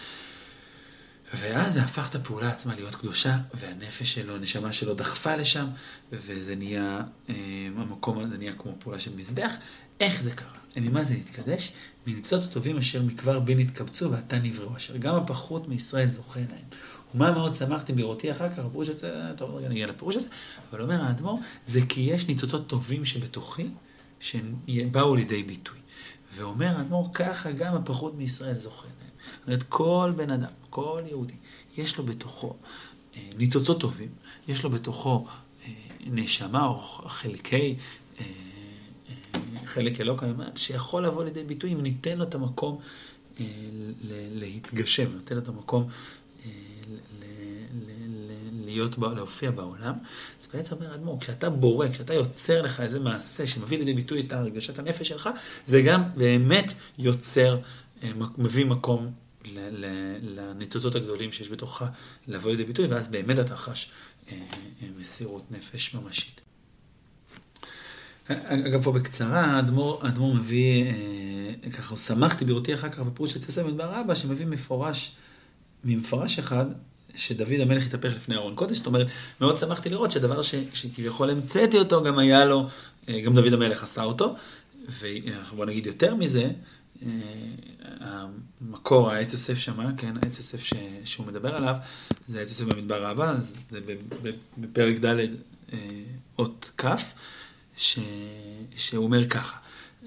ואז 1.33 1.73
זה 1.73 1.81
הפך 1.81 2.09
את 2.09 2.15
הפעולה 2.15 2.49
עצמה 2.49 2.75
להיות 2.75 2.95
קדושה, 2.95 3.37
והנפש 3.53 4.13
שלו, 4.13 4.35
הנשמה 4.35 4.71
שלו 4.71 4.93
דחפה 4.93 5.35
לשם, 5.35 5.65
וזה 6.11 6.55
נהיה, 6.55 7.01
אה, 7.29 7.35
המקום 7.77 8.19
הזה 8.19 8.37
נהיה 8.37 8.53
כמו 8.57 8.75
פעולה 8.79 8.99
של 8.99 9.15
מזבח. 9.15 9.53
איך 9.99 10.21
זה 10.21 10.31
קרה? 10.31 10.51
ממה 10.77 11.03
זה 11.03 11.13
התקדש? 11.13 11.73
מניצות 12.07 12.43
הטובים 12.43 12.77
אשר 12.77 13.03
מכבר 13.03 13.39
בי 13.39 13.55
נתקבצו 13.55 14.11
ועתה 14.11 14.39
נבראו, 14.39 14.77
אשר 14.77 14.97
גם 14.97 15.15
הפחות 15.15 15.67
מישראל 15.67 16.07
זוכה 16.07 16.39
להם. 16.39 16.65
ומה 17.15 17.31
מאוד 17.31 17.55
שמחתי 17.55 17.93
בראותי 17.93 18.31
אחר 18.31 18.49
כך, 18.49 18.59
הפירוש 18.59 18.89
הזה, 18.89 19.11
טוב, 19.37 19.55
רגע 19.55 19.69
נגיע 19.69 19.87
לפירוש 19.87 20.15
הזה, 20.15 20.27
אבל 20.69 20.81
אומר 20.81 21.01
האדמו"ר, 21.01 21.39
זה 21.67 21.79
כי 21.89 22.01
יש 22.01 22.27
ניצוצות 22.27 22.67
טובים 22.67 23.05
שבתוכי, 23.05 23.67
שבאו 24.19 25.15
לידי 25.15 25.43
ביטוי. 25.43 25.77
ואומר 26.33 26.77
האדמו"ר, 26.77 27.13
ככה 27.13 27.51
גם 27.51 27.75
הפחות 27.75 28.15
מישראל 28.17 28.57
זוכה 28.57 28.87
להם. 28.87 29.14
אומרת, 29.47 29.63
כל 29.63 30.13
בן 30.15 30.31
אדם, 30.31 30.51
כל 30.69 31.01
יהודי, 31.09 31.33
יש 31.77 31.97
לו 31.97 32.05
בתוכו 32.05 32.55
אה, 33.15 33.21
ניצוצות 33.37 33.79
טובים, 33.79 34.09
יש 34.47 34.63
לו 34.63 34.69
בתוכו 34.69 35.25
אה, 35.65 35.71
נשמה 36.05 36.65
או 36.65 36.77
חלקי, 37.07 37.75
אה, 38.19 38.25
חלק 39.65 40.01
אלוקא 40.01 40.25
ממד, 40.25 40.57
שיכול 40.57 41.05
לבוא 41.05 41.23
לידי 41.23 41.43
ביטוי 41.43 41.73
אם 41.73 41.81
ניתן 41.81 42.17
לו 42.17 42.23
את 42.23 42.35
המקום 42.35 42.79
להתגשם, 44.33 45.15
ניתן 45.15 45.35
לו 45.35 45.41
את 45.41 45.47
המקום 45.47 45.87
להיות, 48.65 48.97
להופיע 48.97 49.51
בעולם. 49.51 49.93
אז 50.41 50.49
בעצם 50.53 50.75
אומר 50.75 50.91
האדמו"ר, 50.91 51.19
כשאתה 51.19 51.49
בורא, 51.49 51.87
כשאתה 51.89 52.13
יוצר 52.13 52.61
לך 52.61 52.81
איזה 52.81 52.99
מעשה 52.99 53.47
שמביא 53.47 53.77
לידי 53.77 53.93
ביטוי 53.93 54.19
את 54.19 54.33
הרגשת 54.33 54.79
הנפש 54.79 55.07
שלך, 55.07 55.29
זה 55.65 55.81
גם 55.81 56.03
באמת 56.15 56.73
יוצר, 56.97 57.57
מביא 58.37 58.65
מקום 58.65 59.11
לניצוצות 60.21 60.95
הגדולים 60.95 61.31
שיש 61.31 61.49
בתוכה 61.49 61.87
לבוא 62.27 62.51
לידי 62.51 62.63
ביטוי, 62.63 62.87
ואז 62.87 63.07
באמת 63.07 63.39
אתה 63.39 63.57
חש 63.57 63.91
אה, 64.31 64.37
אה, 64.81 64.87
מסירות 64.99 65.51
נפש 65.51 65.95
ממשית. 65.95 66.41
אגב, 68.27 68.83
פה 68.83 68.91
בקצרה, 68.91 69.41
האדמו"ר 69.41 70.35
מביא, 70.35 70.83
אה, 70.83 71.69
ככה, 71.71 71.97
שמחתי 71.97 72.45
בראותי 72.45 72.73
אחר 72.73 72.89
כך 72.89 72.99
בפירוש 72.99 73.33
של 73.33 73.39
צסר 73.39 73.67
מדבר 73.67 74.01
אבא, 74.01 74.15
שמביא 74.15 74.45
מפורש, 74.45 75.15
ממפורש 75.83 76.39
אחד, 76.39 76.65
שדוד 77.15 77.59
המלך 77.59 77.85
התהפך 77.85 78.15
לפני 78.15 78.35
ארון 78.35 78.55
קודש, 78.55 78.77
זאת 78.77 78.87
אומרת, 78.87 79.07
מאוד 79.41 79.57
שמחתי 79.57 79.89
לראות 79.89 80.11
שדבר 80.11 80.41
ש, 80.41 80.55
שכביכול 80.73 81.29
המצאתי 81.29 81.77
אותו, 81.77 82.03
גם 82.03 82.19
היה 82.19 82.45
לו, 82.45 82.67
גם 83.25 83.35
דוד 83.35 83.53
המלך 83.53 83.83
עשה 83.83 84.03
אותו, 84.03 84.35
ובוא 84.89 85.65
נגיד 85.65 85.85
יותר 85.85 86.15
מזה, 86.15 86.49
המקור, 87.99 89.11
העץ 89.11 89.33
יוסף 89.33 89.53
שמה, 89.53 89.91
כן, 89.97 90.13
העץ 90.23 90.37
יוסף 90.37 90.63
ש, 90.63 90.73
שהוא 91.03 91.27
מדבר 91.27 91.55
עליו, 91.55 91.75
זה 92.27 92.39
העץ 92.39 92.49
יוסף 92.49 92.63
במדבר 92.63 93.05
הבא, 93.05 93.35
זה 93.69 93.79
בפרק 94.57 94.99
ד' 94.99 95.19
אה, 95.73 95.77
אות 96.39 96.71
כ', 96.77 96.85
שהוא 98.75 99.03
אומר 99.03 99.29
ככה. 99.29 99.57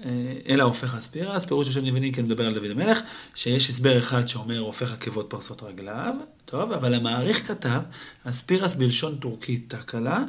אה, 0.05 0.33
אלא 0.49 0.63
הופך 0.63 0.95
אספירה, 0.95 1.35
אז 1.35 1.45
פירוש 1.45 1.67
השם 1.67 1.85
נבני 1.85 2.11
כן 2.13 2.25
מדבר 2.25 2.47
על 2.47 2.53
דוד 2.53 2.71
המלך, 2.71 2.99
שיש 3.35 3.69
הסבר 3.69 3.97
אחד 3.99 4.27
שאומר 4.27 4.59
הופך 4.59 4.93
עקבות 4.93 5.25
פרסות 5.29 5.63
רגליו, 5.63 6.15
טוב, 6.45 6.71
אבל 6.71 6.93
המעריך 6.93 7.47
כתב, 7.47 7.81
אספירס 8.23 8.75
בלשון 8.75 9.15
טורקית 9.15 9.73
תקלה, 9.75 10.23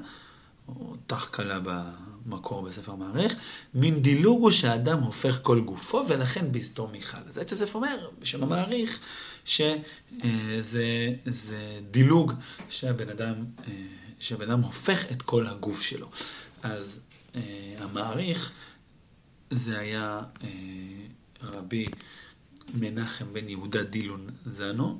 או 0.76 0.96
תח 1.06 1.28
קלה 1.30 1.60
במקור 2.26 2.62
בספר 2.62 2.94
מעריך, 2.94 3.36
מין 3.74 4.02
דילוג 4.02 4.42
הוא 4.42 4.50
שהאדם 4.50 5.02
הופך 5.02 5.38
כל 5.42 5.60
גופו, 5.60 6.04
ולכן 6.08 6.52
בסתור 6.52 6.88
מיכל. 6.88 7.18
אז 7.28 7.38
עץ 7.38 7.52
יוסף 7.52 7.74
אומר, 7.74 8.10
בשם 8.18 8.42
המעריך, 8.42 9.00
שזה 9.44 11.14
זה 11.26 11.80
דילוג 11.90 12.32
שהבן 12.68 13.08
אדם, 13.08 13.44
שהבן 14.18 14.50
אדם 14.50 14.60
הופך 14.60 15.10
את 15.12 15.22
כל 15.22 15.46
הגוף 15.46 15.82
שלו. 15.82 16.10
אז 16.62 17.00
המעריך, 17.78 18.52
זה 19.50 19.78
היה 19.78 20.20
רבי 21.42 21.86
מנחם 22.74 23.32
בן 23.32 23.48
יהודה 23.48 23.82
דילון 23.82 24.26
זנו, 24.46 24.98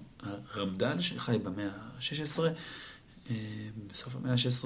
רמד"ל, 0.56 1.00
שחי 1.00 1.38
במאה 1.42 1.68
ה-16. 1.68 2.40
בסוף 3.92 4.16
המאה 4.16 4.32
ה-16, 4.32 4.64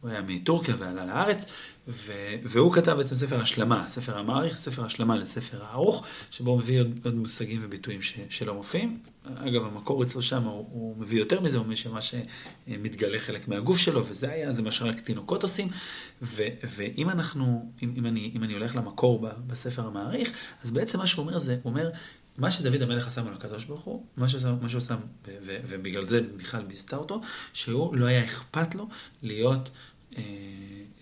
הוא 0.00 0.10
היה 0.10 0.22
מטורקיה 0.22 0.74
ועלה 0.78 1.06
לארץ, 1.06 1.44
ו... 1.88 2.12
והוא 2.42 2.72
כתב 2.72 2.92
בעצם 2.92 3.14
ספר 3.14 3.40
השלמה, 3.40 3.84
ספר 3.88 4.18
המעריך, 4.18 4.56
ספר 4.56 4.84
השלמה 4.84 5.16
לספר 5.16 5.64
הארוך, 5.64 6.06
שבו 6.30 6.50
הוא 6.50 6.58
מביא 6.58 6.80
עוד, 6.80 7.00
עוד 7.04 7.14
מושגים 7.14 7.60
וביטויים 7.62 8.02
ש... 8.02 8.18
שלא 8.28 8.54
מופיעים. 8.54 8.98
אגב, 9.34 9.64
המקור 9.64 10.02
אצלו 10.02 10.22
שם, 10.22 10.42
הוא, 10.42 10.68
הוא 10.70 10.96
מביא 10.98 11.18
יותר 11.18 11.40
מזה, 11.40 11.58
הוא 11.58 11.66
מביא 11.66 11.76
שמה 11.76 11.98
שמתגלה 12.02 13.18
חלק 13.18 13.48
מהגוף 13.48 13.78
שלו, 13.78 14.06
וזה 14.06 14.30
היה, 14.30 14.52
זה 14.52 14.62
מה 14.62 14.70
שרק 14.70 15.00
תינוקות 15.00 15.42
עושים. 15.42 15.68
ו... 16.22 16.42
ואם 16.76 17.10
אנחנו, 17.10 17.72
אם, 17.82 17.94
אם, 17.96 18.06
אני, 18.06 18.32
אם 18.34 18.44
אני 18.44 18.52
הולך 18.52 18.76
למקור 18.76 19.28
בספר 19.46 19.86
המעריך, 19.86 20.32
אז 20.64 20.70
בעצם 20.70 20.98
מה 20.98 21.06
שהוא 21.06 21.26
אומר 21.26 21.38
זה, 21.38 21.56
הוא 21.62 21.70
אומר, 21.70 21.90
מה 22.38 22.50
שדוד 22.50 22.82
המלך 22.82 23.06
עשה 23.06 23.22
מול 23.22 23.32
הקדוש 23.32 23.64
ברוך 23.64 23.82
הוא, 23.82 24.06
מה 24.16 24.28
שהוא 24.28 24.78
עשה, 24.78 24.96
ובגלל 25.44 26.06
זה 26.06 26.20
מיכל 26.36 26.62
ביסתה 26.62 26.96
אותו, 26.96 27.20
שהוא 27.52 27.96
לא 27.96 28.06
היה 28.06 28.24
אכפת 28.24 28.74
לו 28.74 28.88
להיות 29.22 29.70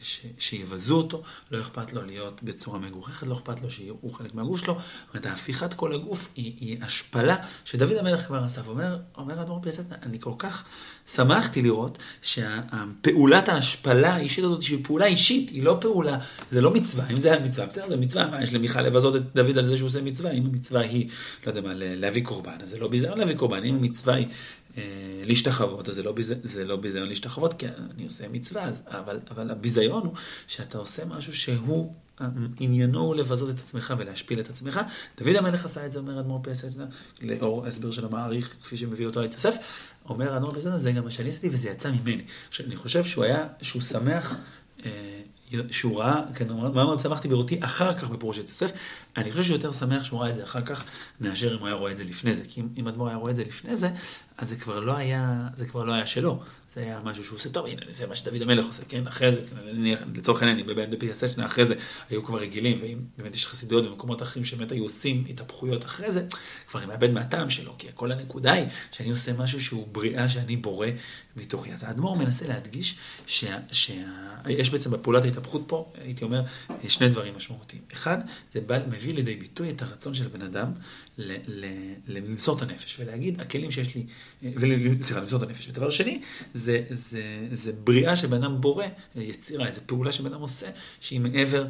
ש, 0.02 0.20
שיבזו 0.38 0.96
אותו, 0.96 1.22
לא 1.50 1.60
אכפת 1.60 1.92
לו 1.92 2.02
להיות 2.02 2.42
בצורה 2.42 2.78
מגוחכת, 2.78 3.26
לא 3.26 3.34
אכפת 3.34 3.62
לו 3.62 3.70
שהוא 3.70 4.14
חלק 4.14 4.34
מהגוף 4.34 4.64
שלו. 4.64 4.74
זאת 4.74 5.14
אומרת, 5.14 5.26
ההפיכת 5.26 5.74
כל 5.74 5.92
הגוף 5.92 6.32
היא, 6.36 6.52
היא 6.60 6.78
השפלה 6.82 7.36
שדוד 7.64 7.92
המלך 7.92 8.26
כבר 8.26 8.44
עשה. 8.44 8.60
ואומר, 8.64 8.98
אומר 9.16 9.42
אדמו"ר 9.42 9.62
פייסטנה, 9.62 9.96
אני 10.02 10.20
כל 10.20 10.32
כך 10.38 10.64
שמחתי 11.06 11.62
לראות 11.62 11.98
שפעולת 12.22 13.48
ההשפלה 13.48 14.14
האישית 14.14 14.44
הזאת, 14.44 14.62
שהיא 14.62 14.84
פעולה 14.84 15.06
אישית, 15.06 15.50
היא 15.50 15.62
לא 15.62 15.78
פעולה, 15.80 16.18
זה 16.50 16.60
לא 16.60 16.70
מצווה, 16.70 17.04
אם 17.10 17.16
זה 17.16 17.32
היה 17.32 17.40
מצווה, 17.40 17.66
בסדר, 17.66 17.88
זה 17.88 17.96
מצווה, 17.96 18.30
מה 18.30 18.42
יש 18.42 18.54
למיכל 18.54 18.82
לבזות 18.82 19.16
את 19.16 19.22
דוד 19.34 19.58
על 19.58 19.66
זה 19.66 19.76
שהוא 19.76 19.86
עושה 19.86 20.02
מצווה, 20.02 20.30
אם 20.30 20.46
המצווה 20.46 20.80
היא, 20.80 21.08
לא 21.46 21.50
יודע 21.50 21.60
מה, 21.60 21.70
להביא 21.74 22.24
קורבן, 22.24 22.56
אז 22.62 22.70
זה 22.70 22.78
לא 22.78 22.88
ביזיון 22.88 23.18
להביא 23.18 23.34
קורבן, 23.34 23.64
אם 23.64 23.74
המצווה 23.74 24.14
היא 24.14 24.26
אה, 24.26 24.32
להשתחוות, 25.24 25.88
אז 25.88 25.94
זה 25.94 26.02
לא, 26.02 26.12
ביז... 26.12 26.34
זה 26.42 26.64
לא 26.64 26.76
ביזיון 26.76 27.08
להשתחוות, 27.08 27.54
כי 27.54 27.66
אני 27.94 28.04
עושה 28.04 28.28
מצווה, 28.28 28.64
אז, 28.64 28.82
אבל, 28.86 29.18
אבל 29.30 29.50
הביזיון 29.50 30.02
הוא 30.02 30.14
שאתה 30.46 30.78
עושה 30.78 31.04
משהו 31.04 31.32
שהוא, 31.32 31.94
עניינו 32.60 33.00
הוא 33.00 33.14
לבזות 33.14 33.50
את 33.50 33.58
עצמך 33.58 33.94
ולהשפיל 33.98 34.40
את 34.40 34.50
עצמך. 34.50 34.80
דוד 35.18 35.36
המלך 35.36 35.64
עשה 35.64 35.86
את 35.86 35.92
זה, 35.92 35.98
אומר 35.98 36.20
אדמו"ר 36.20 36.40
פסצנה, 36.42 36.86
לאור 37.22 37.64
ההסבר 37.64 37.90
של 37.90 38.04
המעריך, 38.04 38.56
כפי 38.62 38.76
שמביא 38.76 39.06
אותו 39.06 39.24
את 39.24 39.34
יוסף, 39.34 39.56
אומר 40.08 40.36
אדמו"ר 40.36 40.54
פסצנה, 40.54 40.78
זה 40.78 40.92
גם 40.92 41.04
מה 41.04 41.10
שאני 41.10 41.28
עשיתי 41.28 41.48
וזה 41.52 41.68
יצא 41.68 41.90
ממני. 41.90 42.22
אני 42.66 42.76
חושב 42.76 43.04
שהוא 43.04 43.24
היה, 43.24 43.46
שהוא 43.62 43.82
שמח. 43.82 44.36
אה, 44.86 45.09
שהוא 45.70 46.00
ראה, 46.00 46.22
כן, 46.34 46.52
מה 46.52 46.70
מאוד 46.70 47.00
שמחתי 47.00 47.28
בראותי 47.28 47.58
אחר 47.60 47.94
כך 47.94 48.10
בפירוש 48.10 48.38
את 48.38 48.48
יוסף, 48.48 48.72
אני 49.16 49.30
חושב 49.30 49.42
שהוא 49.42 49.54
יותר 49.56 49.72
שמח 49.72 50.04
שהוא 50.04 50.20
ראה 50.20 50.30
את 50.30 50.36
זה 50.36 50.44
אחר 50.44 50.60
כך, 50.60 50.84
מאשר 51.20 51.54
אם 51.54 51.58
הוא 51.58 51.66
היה 51.66 51.76
רואה 51.76 51.92
את 51.92 51.96
זה 51.96 52.04
לפני 52.04 52.34
זה. 52.34 52.42
כי 52.48 52.62
אם 52.76 52.88
אדמו"ר 52.88 53.08
היה 53.08 53.16
רואה 53.16 53.30
את 53.30 53.36
זה 53.36 53.44
לפני 53.44 53.76
זה, 53.76 53.90
אז 54.38 54.48
זה 54.48 54.56
כבר 54.56 54.80
לא 54.80 54.96
היה, 54.96 55.48
זה 55.56 55.66
כבר 55.66 55.84
לא 55.84 55.92
היה 55.92 56.06
שלו. 56.06 56.42
זה 56.74 56.80
היה 56.80 57.00
משהו 57.04 57.24
שהוא 57.24 57.36
עושה 57.36 57.48
טוב, 57.48 57.66
הנה, 57.66 57.82
זה 57.90 58.06
מה 58.06 58.14
שדוד 58.14 58.42
המלך 58.42 58.66
עושה, 58.66 58.84
כן? 58.84 59.06
אחרי 59.06 59.32
זה, 59.32 59.40
לצורך 60.14 60.42
העניין, 60.42 60.58
אני 60.58 60.74
בבן 60.74 60.90
דפי 60.90 61.10
הסשנה, 61.10 61.46
אחרי 61.46 61.66
זה 61.66 61.74
היו 62.10 62.24
כבר 62.24 62.38
רגילים, 62.38 62.78
ואם 62.80 62.98
באמת 63.18 63.34
יש 63.34 63.46
חסידויות 63.46 63.84
במקומות 63.86 64.22
אחרים 64.22 64.44
שבאמת 64.44 64.72
היו 64.72 64.82
עושים 64.82 65.24
התהפכויות 65.30 65.84
אחרי 65.84 66.12
זה, 66.12 66.26
כבר 66.68 66.80
אני 66.80 66.88
מאבד 66.88 67.10
מהטעם 67.10 67.50
שלו, 67.50 67.74
כי 67.78 67.88
כל 67.94 68.12
הנקודה 68.12 68.52
היא 68.52 68.66
שאני 68.92 69.10
עושה 69.10 69.32
משהו 69.32 69.60
שהוא 69.60 69.88
בריאה 69.92 70.28
שאני 70.28 70.56
בורא 70.56 70.86
מתוכי. 71.36 71.72
אז 71.72 71.84
האדמו"ר 71.84 72.16
מנסה 72.16 72.48
להדגיש 72.48 72.96
שיש 73.26 74.70
בעצם 74.70 74.90
בפעולת 74.90 75.24
ההתהפכות 75.24 75.64
פה, 75.66 75.92
הייתי 76.04 76.24
אומר, 76.24 76.42
שני 76.88 77.08
דברים 77.08 77.34
משמעותיים. 77.36 77.82
אחד, 77.92 78.18
זה 78.52 78.60
בא, 78.60 78.78
מביא 78.86 79.14
לידי 79.14 79.36
ביטוי 79.36 79.70
את 79.70 79.82
הרצון 79.82 80.14
של 80.14 80.26
הבן 80.26 80.42
אדם 80.42 80.72
למסור 82.08 82.56
את 82.56 82.62
הנפש 82.62 83.00
ולהגיד, 83.00 83.40
הכלים 83.40 83.70
שיש 83.70 83.94
לי, 83.94 84.06
סליחה, 85.00 85.20
למסור 85.20 85.42
את 85.42 85.48
הנפש. 85.48 85.68
ודבר 85.68 85.90
שני, 85.90 86.20
זה, 86.54 86.82
זה, 86.90 87.22
זה 87.52 87.72
בריאה 87.72 88.16
שבן 88.16 88.44
אדם 88.44 88.60
בורא, 88.60 88.84
יצירה, 89.16 89.66
איזו 89.66 89.80
פעולה 89.86 90.12
שבן 90.12 90.32
אדם 90.32 90.40
עושה, 90.40 90.70
שהיא 91.00 91.20
מעבר 91.20 91.66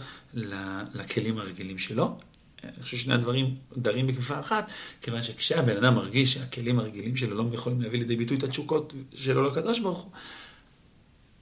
לכלים 0.94 1.38
הרגילים 1.38 1.78
שלו. 1.78 2.18
אני 2.64 2.82
חושב 2.82 2.96
ששני 2.96 3.14
הדברים 3.14 3.56
דרים 3.76 4.06
בכפיפה 4.06 4.40
אחת, 4.40 4.70
כיוון 5.00 5.22
שכשהבן 5.22 5.76
אדם 5.76 5.94
מרגיש 5.94 6.34
שהכלים 6.34 6.78
הרגילים 6.78 7.16
שלו 7.16 7.36
לא 7.36 7.54
יכולים 7.54 7.80
להביא 7.80 7.98
לידי 7.98 8.16
ביטוי 8.16 8.36
את 8.38 8.42
התשוקות 8.42 8.94
שלו 9.14 9.42
לקדוש 9.42 9.78
ברוך 9.78 9.98
הוא, 9.98 10.10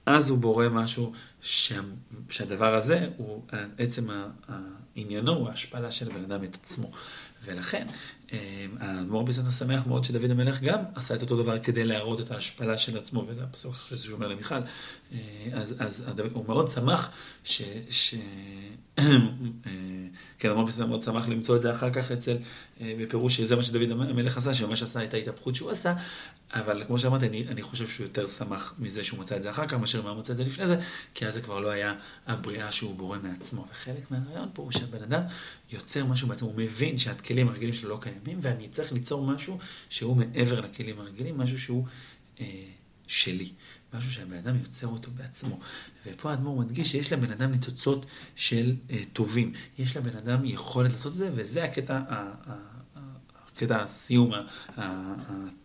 אז 0.05 0.29
הוא 0.29 0.37
בורא 0.37 0.69
משהו 0.69 1.13
שה, 1.41 1.79
שהדבר 2.29 2.75
הזה 2.75 3.07
הוא 3.17 3.43
עצם 3.77 4.07
העניינו, 4.47 5.31
הוא 5.31 5.49
ההשפלה 5.49 5.91
של 5.91 6.09
בן 6.09 6.23
אדם 6.23 6.43
את 6.43 6.55
עצמו. 6.55 6.91
ולכן, 7.45 7.87
האדמו"ר 8.79 9.23
בסנטה 9.23 9.51
שמח 9.51 9.87
מאוד 9.87 10.03
שדוד 10.03 10.31
המלך 10.31 10.61
גם 10.61 10.79
עשה 10.95 11.15
את 11.15 11.21
אותו 11.21 11.43
דבר 11.43 11.59
כדי 11.59 11.83
להראות 11.83 12.19
את 12.19 12.31
ההשפלה 12.31 12.77
של 12.77 12.97
עצמו, 12.97 13.25
וזה 13.27 13.43
הפסוק 13.43 13.73
אחרי 13.73 13.97
שהוא 13.97 14.15
אומר 14.15 14.27
למיכל. 14.27 14.55
אה, 14.55 15.17
אז, 15.53 15.75
אז 15.79 16.03
הוא 16.33 16.45
מאוד 16.47 16.69
שמח 16.69 17.09
ש... 17.43 17.61
ש 17.89 18.15
אה, 18.99 19.03
כן, 20.39 20.49
אמר 20.49 20.63
בסדר 20.63 20.85
מאוד 20.85 21.01
שמח 21.01 21.29
למצוא 21.29 21.55
את 21.55 21.61
זה 21.61 21.71
אחר 21.71 21.89
כך 21.89 22.11
אצל, 22.11 22.37
בפירוש 22.81 23.37
שזה 23.37 23.55
מה 23.55 23.63
שדוד 23.63 23.91
המלך 23.91 24.37
עשה, 24.37 24.53
שממש 24.53 24.83
עשה 24.83 25.03
את 25.03 25.13
ההתהפכות 25.13 25.55
שהוא 25.55 25.71
עשה, 25.71 25.93
אבל 26.53 26.83
כמו 26.87 26.99
שאמרתי, 26.99 27.27
אני, 27.27 27.45
אני 27.47 27.61
חושב 27.61 27.87
שהוא 27.87 28.05
יותר 28.05 28.27
שמח 28.27 28.73
מזה 28.79 29.03
שהוא 29.03 29.19
מצא 29.19 29.35
את 29.35 29.41
זה 29.41 29.49
אחר 29.49 29.67
כך, 29.67 29.73
מאשר 29.73 30.01
מה 30.01 30.13
מצא 30.13 30.33
את 30.33 30.37
זה 30.37 30.43
לפני 30.43 30.67
זה, 30.67 30.77
כי 31.13 31.27
אז 31.27 31.33
זה 31.33 31.41
כבר 31.41 31.59
לא 31.59 31.69
היה 31.69 31.93
הבריאה 32.27 32.71
שהוא 32.71 32.95
בורא 32.95 33.17
מעצמו. 33.23 33.67
וחלק 33.71 34.11
מהרעיון 34.11 34.49
פה 34.53 34.61
הוא 34.61 34.71
שהבן 34.71 35.03
אדם 35.03 35.21
יוצר 35.71 36.05
משהו 36.05 36.27
בעצמו, 36.27 36.47
הוא 36.47 36.57
מבין 36.57 36.97
שהכלים 36.97 37.47
הרגילים 37.47 37.73
שלו 37.73 37.89
לא 37.89 37.97
קיימים, 38.01 38.18
ואני 38.41 38.69
צריך 38.69 38.93
ליצור 38.93 39.25
משהו 39.25 39.57
שהוא 39.89 40.17
מעבר 40.17 40.59
לכלים 40.61 40.99
הרגילים, 40.99 41.37
משהו 41.37 41.59
שהוא 41.59 41.85
אה, 42.39 42.45
שלי. 43.07 43.49
משהו 43.93 44.11
שהבן 44.11 44.37
אדם 44.37 44.55
יוצר 44.55 44.87
אותו 44.87 45.11
בעצמו. 45.11 45.59
ופה 46.05 46.31
האדמו"ר 46.31 46.59
מדגיש 46.59 46.91
שיש 46.91 47.13
לבן 47.13 47.31
אדם 47.31 47.51
ניצוצות 47.51 48.05
של 48.35 48.75
אה, 48.89 49.01
טובים. 49.13 49.53
יש 49.79 49.97
לבן 49.97 50.17
אדם 50.17 50.45
יכולת 50.45 50.93
לעשות 50.93 51.11
את 51.11 51.17
זה, 51.17 51.31
וזה 51.35 51.63
הקטע 51.63 51.99
קטע 53.59 53.83
הסיום, 53.83 54.31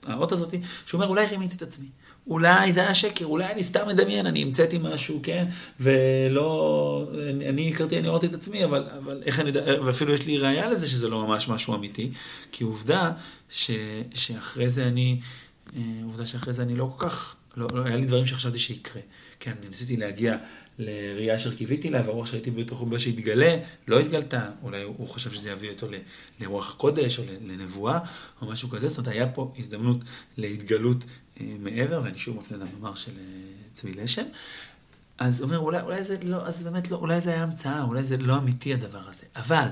האות 0.02 0.32
הזאת, 0.32 0.54
שהוא 0.86 0.98
אומר, 0.98 1.08
אולי 1.08 1.26
רימיתי 1.26 1.56
את 1.56 1.62
עצמי. 1.62 1.88
אולי 2.26 2.72
זה 2.72 2.80
היה 2.80 2.94
שקר, 2.94 3.24
אולי 3.24 3.52
אני 3.52 3.62
סתם 3.62 3.88
מדמיין, 3.88 4.26
אני 4.26 4.42
המצאתי 4.42 4.78
משהו, 4.82 5.20
כן? 5.22 5.46
ולא, 5.80 7.06
אני, 7.48 7.72
הכרתי, 7.72 7.98
אני 7.98 8.08
ראיתי 8.08 8.26
את 8.26 8.34
עצמי, 8.34 8.64
אבל, 8.64 8.88
אבל 8.98 9.22
איך 9.24 9.40
אני 9.40 9.48
יודע, 9.48 9.84
ואפילו 9.84 10.14
יש 10.14 10.26
לי 10.26 10.38
ראייה 10.38 10.68
לזה 10.68 10.88
שזה 10.88 11.08
לא 11.08 11.26
ממש 11.26 11.48
משהו 11.48 11.74
אמיתי, 11.74 12.10
כי 12.52 12.64
עובדה 12.64 13.12
ש, 13.50 13.70
שאחרי 14.14 14.68
זה 14.68 14.86
אני, 14.86 15.20
אה, 15.76 15.82
עובדה 16.04 16.26
שאחרי 16.26 16.52
זה 16.52 16.62
אני 16.62 16.76
לא 16.76 16.94
כל 16.96 17.08
כך, 17.08 17.36
לא, 17.56 17.66
לא, 17.74 17.82
היה 17.84 17.96
לי 17.96 18.04
דברים 18.04 18.26
שחשבתי 18.26 18.58
שיקרה. 18.58 19.02
כן, 19.44 19.52
אני 19.60 19.68
ניסיתי 19.68 19.96
להגיע 19.96 20.36
לראייה 20.78 21.34
אשר 21.34 21.54
קיוויתי 21.54 21.90
לה, 21.90 22.00
והרוח 22.04 22.26
שהייתי 22.26 22.50
בתוכו 22.50 22.86
בה 22.86 22.98
שהתגלה, 22.98 23.56
לא 23.88 24.00
התגלתה, 24.00 24.50
אולי 24.62 24.82
הוא 24.82 25.08
חשב 25.08 25.30
שזה 25.30 25.50
יביא 25.50 25.70
אותו 25.70 25.86
לרוח 26.40 26.74
הקודש, 26.74 27.18
או 27.18 27.24
לנבואה, 27.46 27.98
או 28.40 28.46
משהו 28.46 28.68
כזה, 28.68 28.88
זאת 28.88 28.98
אומרת, 28.98 29.12
היה 29.12 29.28
פה 29.28 29.52
הזדמנות 29.58 29.98
להתגלות 30.36 31.04
אה, 31.40 31.46
מעבר, 31.58 32.00
ואני 32.04 32.18
שוב 32.18 32.36
מפנה 32.36 32.58
למאמר 32.58 32.94
של 32.94 33.12
אה, 33.18 33.24
צבי 33.72 33.92
לשם. 33.92 34.24
אז 35.18 35.42
אומר, 35.42 35.58
אולי, 35.58 35.80
אולי 35.80 36.04
זה 36.04 36.16
לא, 36.22 36.46
אז 36.46 36.62
באמת 36.62 36.90
לא, 36.90 36.96
אולי 36.96 37.20
זה 37.20 37.30
היה 37.30 37.42
המצאה, 37.42 37.82
אולי 37.82 38.04
זה 38.04 38.16
לא 38.16 38.38
אמיתי 38.38 38.74
הדבר 38.74 39.08
הזה. 39.08 39.26
אבל, 39.36 39.68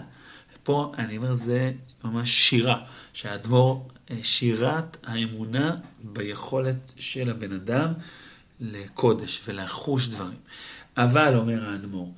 פה 0.63 0.93
אני 0.99 1.17
אומר, 1.17 1.35
זה 1.35 1.73
ממש 2.05 2.31
שירה, 2.31 2.81
שהאדמו"ר, 3.13 3.89
אה, 4.11 4.17
שירת 4.23 4.97
האמונה 5.05 5.77
ביכולת 6.03 6.93
של 6.97 7.31
הבן 7.31 7.53
אדם 7.53 7.93
לקודש 8.63 9.41
ולחוש 9.47 10.09
דברים. 10.09 10.39
אבל, 10.97 11.37
אומר 11.37 11.71
האדמו"ר, 11.71 12.13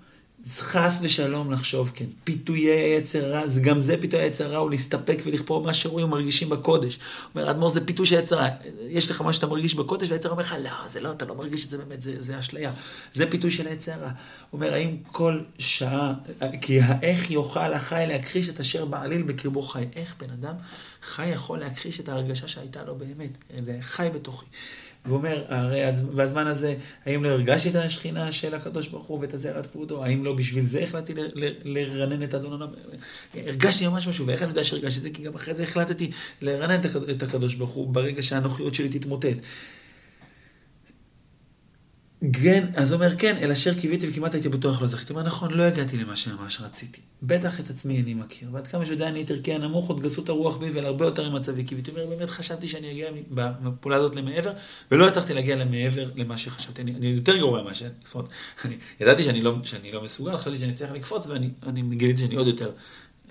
חס 0.48 1.00
ושלום 1.02 1.52
לחשוב, 1.52 1.92
כן, 1.94 2.04
פיתויי 2.24 2.70
היצר 2.70 3.30
רע, 3.30 3.42
גם 3.62 3.80
זה 3.80 4.00
פיתוי 4.00 4.20
היצר 4.20 4.50
רע, 4.50 4.58
הוא 4.58 4.70
להסתפק 4.70 5.22
ולכפור 5.24 5.64
מה 5.64 5.74
שרואים 5.74 6.06
ומרגישים 6.06 6.48
בקודש. 6.48 6.98
אומר, 7.34 7.50
אדמו"ר, 7.50 7.70
זה 7.70 7.86
פיתוי 7.86 8.06
של 8.06 8.16
היצר 8.16 8.36
רע. 8.36 8.48
יש 8.88 9.10
לך 9.10 9.20
מה 9.20 9.32
שאתה 9.32 9.46
מרגיש 9.46 9.74
בקודש, 9.74 10.10
והיצר 10.10 10.30
אומר 10.30 10.42
לך, 10.42 10.54
לא, 10.62 10.88
זה 10.88 11.00
לא, 11.00 11.12
אתה 11.12 11.24
לא 11.24 11.34
מרגיש 11.34 11.64
את 11.64 11.70
זה 11.70 11.78
באמת, 11.78 12.02
זה, 12.02 12.14
זה 12.18 12.38
אשליה. 12.38 12.72
זה 13.12 13.30
פיתוי 13.30 13.50
של 13.50 13.66
היצר 13.66 13.92
רע. 13.92 14.10
הוא 14.50 14.60
אומר, 14.60 14.74
האם 14.74 14.96
כל 15.12 15.40
שעה, 15.58 16.12
כי 16.60 16.80
איך 17.02 17.30
יוכל 17.30 17.72
החי 17.72 18.04
להכחיש 18.08 18.48
את 18.48 18.60
אשר 18.60 18.84
בעליל 18.84 19.22
בקרבו 19.22 19.62
חי? 19.62 19.84
איך 19.96 20.14
בן 20.18 20.30
אדם 20.30 20.54
חי 21.02 21.26
יכול 21.26 21.58
להכחיש 21.58 22.00
את 22.00 22.08
ההרגשה 22.08 22.48
שהייתה 22.48 22.82
לו 22.82 22.96
באמת, 22.96 23.30
וחי 23.64 24.08
בתוכי. 24.14 24.46
ואומר, 25.06 25.44
הרי 25.48 25.80
בזמן 26.14 26.46
הזה, 26.46 26.74
האם 27.06 27.24
לא 27.24 27.28
הרגשתי 27.28 27.70
את 27.70 27.74
השכינה 27.74 28.32
של 28.32 28.54
הקדוש 28.54 28.88
ברוך 28.88 29.04
הוא 29.04 29.18
ואת 29.20 29.34
הזערת 29.34 29.66
כבודו? 29.66 30.04
האם 30.04 30.24
לא 30.24 30.32
בשביל 30.32 30.64
זה 30.64 30.82
החלטתי 30.82 31.14
לרנן 31.64 32.22
את 32.22 32.34
אדון 32.34 32.52
עולם? 32.52 32.68
הרגשתי 33.34 33.88
ממש 33.88 34.08
משהו, 34.08 34.26
ואיך 34.26 34.42
אני 34.42 34.50
יודע 34.50 34.64
שהרגשתי 34.64 34.98
את 34.98 35.02
זה? 35.02 35.10
כי 35.10 35.22
גם 35.22 35.34
אחרי 35.34 35.54
זה 35.54 35.62
החלטתי 35.62 36.10
לרנן 36.42 36.80
את 37.10 37.22
הקדוש 37.22 37.54
ברוך 37.54 37.70
הוא 37.70 37.88
ברגע 37.88 38.22
שהנוחיות 38.22 38.74
שלי 38.74 38.88
תתמוטט. 38.88 39.36
כן, 42.32 42.66
אז 42.74 42.92
הוא 42.92 43.00
אומר, 43.00 43.16
כן, 43.16 43.36
אל 43.42 43.50
אשר 43.50 43.74
קיוויתי 43.74 44.10
וכמעט 44.10 44.34
הייתי 44.34 44.48
בטוח 44.48 44.82
לא 44.82 44.88
זכיתי. 44.88 45.12
הוא 45.12 45.18
אומר, 45.18 45.28
נכון, 45.28 45.54
לא 45.54 45.62
הגעתי 45.62 45.96
למה 45.96 46.16
שממש 46.16 46.60
רציתי. 46.60 47.00
בטח 47.22 47.60
את 47.60 47.70
עצמי 47.70 47.96
איני 47.96 48.14
מכיר. 48.14 48.48
ועד 48.52 48.66
כמה 48.66 48.86
שיודע 48.86 49.08
אני 49.08 49.22
את 49.22 49.30
ערכי 49.30 49.54
הנמוך, 49.54 49.88
עוד 49.88 50.00
גסות 50.00 50.28
הרוח 50.28 50.56
בי 50.56 50.70
ועל 50.70 50.86
הרבה 50.86 51.04
יותר 51.04 51.30
ממצבי 51.30 51.64
קיוויתי. 51.64 51.90
הוא 51.90 52.00
אומר, 52.00 52.16
באמת 52.16 52.30
חשבתי 52.30 52.68
שאני 52.68 52.90
אגיע 52.90 53.10
בפעולה 53.30 53.96
הזאת 53.96 54.16
למעבר, 54.16 54.52
ולא 54.90 55.08
הצלחתי 55.08 55.34
להגיע 55.34 55.56
למעבר 55.56 56.10
למה 56.16 56.36
שחשבתי. 56.36 56.82
אני, 56.82 56.94
אני 56.94 57.06
יותר 57.06 57.36
גרוע 57.36 57.62
ממה 57.62 57.74
ש... 57.74 57.82
זאת 58.02 58.14
אומרת, 58.14 58.28
אני 58.64 58.76
ידעתי 59.00 59.22
שאני 59.22 59.40
לא, 59.40 59.56
שאני 59.62 59.92
לא 59.92 60.02
מסוגל, 60.02 60.36
חשבתי 60.36 60.58
שאני 60.58 60.72
צריך 60.72 60.92
לקפוץ, 60.92 61.26
ואני 61.26 61.82
גיליתי 61.96 62.20
שאני 62.20 62.34
עוד 62.34 62.46
יותר 62.46 62.70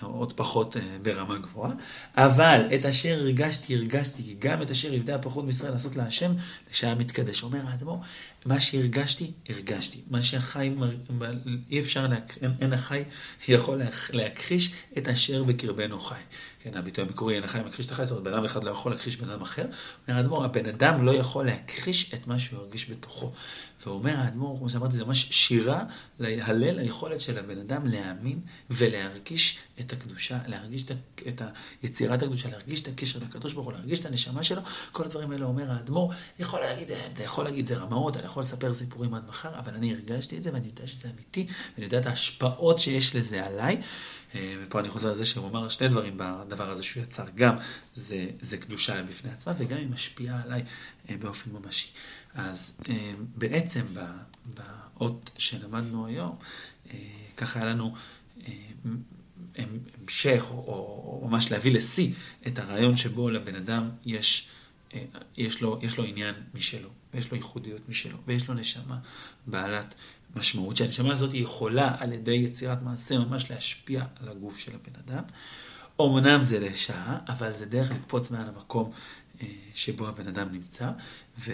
עוד 0.01 0.33
פחות 0.33 0.77
אה, 0.77 0.81
ברמה 1.01 1.37
גבוהה, 1.37 1.71
אבל 2.17 2.61
את 2.75 2.85
אשר 2.85 3.19
הרגשתי, 3.19 3.75
הרגשתי, 3.75 4.23
כי 4.23 4.35
גם 4.39 4.61
את 4.61 4.71
אשר 4.71 4.93
יבדה 4.93 5.15
הפחות 5.15 5.45
מישראל 5.45 5.71
לעשות 5.71 5.95
להשם, 5.95 6.31
לשעה 6.71 6.95
מתקדש. 6.95 7.43
אומר 7.43 7.59
האדמו"ר, 7.67 8.01
מה 8.45 8.59
שהרגשתי, 8.59 9.31
הרגשתי. 9.49 10.01
מה 10.09 10.21
שהחי, 10.21 10.71
אי 11.71 11.79
אפשר, 11.79 12.05
אין, 12.41 12.51
אין 12.61 12.73
החי 12.73 13.03
יכול 13.47 13.81
להכחיש 14.13 14.73
את 14.97 15.07
אשר 15.07 15.43
בקרבנו 15.43 15.99
חי. 15.99 16.21
כן, 16.63 16.77
הביטוי 16.77 17.05
המקורי, 17.05 17.35
אין 17.35 17.43
החיים 17.43 17.65
מכחיש 17.65 17.85
את 17.85 17.91
החיים, 17.91 18.07
זאת 18.07 18.17
אומרת, 18.17 18.23
בן 18.23 18.33
אדם 18.33 18.45
אחד 18.45 18.63
לא 18.63 18.71
יכול 18.71 18.91
להכחיש 18.91 19.17
בן 19.17 19.29
אדם 19.29 19.41
אחר. 19.41 19.65
אומר 20.07 20.17
האדמו"ר, 20.17 20.45
הבן 20.45 20.65
אדם 20.65 21.05
לא 21.05 21.11
יכול 21.11 21.45
להכחיש 21.45 22.13
את 22.13 22.27
מה 22.27 22.39
שהוא 22.39 22.59
הרגיש 22.59 22.89
בתוכו. 22.89 23.31
ואומר 23.85 24.17
האדמו"ר, 24.17 24.57
כמו 24.57 24.69
שאמרתי, 24.69 24.97
זה 24.97 25.05
ממש 25.05 25.27
שירה 25.31 25.83
להלל 26.19 26.79
היכולת 26.79 27.21
של 27.21 27.37
הבן 27.37 27.59
אדם 27.59 27.87
להאמין 27.87 28.39
ולהרגיש 28.69 29.59
את 29.79 29.93
הקדושה, 29.93 30.37
להרגיש 30.47 30.85
את 31.27 31.41
יצירת 31.83 32.23
הקדושה, 32.23 32.49
להרגיש 32.49 32.81
את 32.81 32.87
הקשר 32.87 33.19
לקדוש 33.19 33.53
ברוך 33.53 33.65
הוא, 33.65 33.73
להרגיש 33.73 33.99
את 33.99 34.05
הנשמה 34.05 34.43
שלו. 34.43 34.61
כל 34.91 35.03
הדברים 35.03 35.31
האלה 35.31 35.45
אומר 35.45 35.71
האדמו"ר, 35.71 36.13
יכול 36.39 36.59
להגיד, 36.59 36.91
אתה 37.13 37.23
יכול 37.23 37.45
להגיד 37.45 37.67
זה 37.67 37.75
רמאות, 37.75 38.17
אני 38.17 38.25
יכול 38.25 38.43
לספר 38.43 38.73
סיפורים 38.73 39.13
עד 39.13 39.23
מחר, 39.27 39.59
אבל 39.59 39.73
אני 39.73 39.93
הרגשתי 39.93 40.37
את 40.37 40.43
זה 40.43 40.53
ואני 40.53 40.67
יודע 40.67 40.87
שזה 40.87 41.09
אמיתי, 41.09 41.47
ואני 41.75 41.85
יודע 41.85 41.99
את 41.99 42.05
ההשפעות 42.05 42.79
שיש 42.79 43.15
לזה 43.15 43.45
עליי. 43.45 43.81
אה, 44.35 44.55
ופה 44.61 44.79
אני 44.79 44.89
חוזר 44.89 45.11
לזה 45.11 45.25
שהוא 45.25 45.49
אמר 45.49 45.69
שני 45.69 45.87
דברים 45.87 46.13
בדבר 46.17 46.69
הזה 46.69 46.83
שהוא 46.83 47.03
יצר. 47.03 47.25
גם 47.35 47.55
זה, 47.93 48.29
זה 48.41 48.57
קדושה 48.57 49.03
בפני 49.03 49.31
עצמה, 49.31 49.53
וגם 49.57 49.77
היא 49.77 49.87
משפיעה 49.89 50.41
עליי 50.43 50.63
אה, 51.09 51.17
באופן 51.17 51.51
ממשי. 51.51 51.87
אז 52.35 52.77
אה, 52.89 53.11
בעצם 53.35 53.85
באות 54.45 55.31
שלמדנו 55.37 56.07
היום, 56.07 56.35
ככה 57.37 57.59
היה 57.59 57.69
לנו 57.69 57.95
המשך, 59.55 60.45
או, 60.49 60.57
או 61.21 61.27
ממש 61.27 61.51
להביא 61.51 61.71
לשיא 61.71 62.13
את 62.47 62.59
הרעיון 62.59 62.97
שבו 62.97 63.29
לבן 63.29 63.55
אדם 63.55 63.89
יש, 64.05 64.49
יש, 65.37 65.61
לו, 65.61 65.79
יש 65.81 65.97
לו 65.97 66.03
עניין 66.03 66.35
משלו, 66.53 66.89
ויש 67.13 67.31
לו 67.31 67.37
ייחודיות 67.37 67.89
משלו, 67.89 68.17
ויש 68.25 68.47
לו 68.47 68.53
נשמה 68.53 68.99
בעלת 69.47 69.95
משמעות 70.35 70.77
שהנשמה 70.77 71.13
הזאת 71.13 71.33
יכולה 71.33 71.95
על 71.99 72.13
ידי 72.13 72.31
יצירת 72.31 72.81
מעשה 72.81 73.17
ממש 73.17 73.51
להשפיע 73.51 74.05
על 74.21 74.29
הגוף 74.29 74.57
של 74.57 74.71
הבן 74.75 74.99
אדם. 75.05 75.23
אמנם 76.01 76.41
זה 76.41 76.59
לשעה, 76.59 77.19
אבל 77.27 77.57
זה 77.57 77.65
דרך 77.65 77.91
לקפוץ 77.91 78.31
מעל 78.31 78.47
המקום 78.47 78.91
אה, 79.41 79.47
שבו 79.73 80.07
הבן 80.07 80.27
אדם 80.27 80.51
נמצא, 80.51 80.91
ו... 81.39 81.51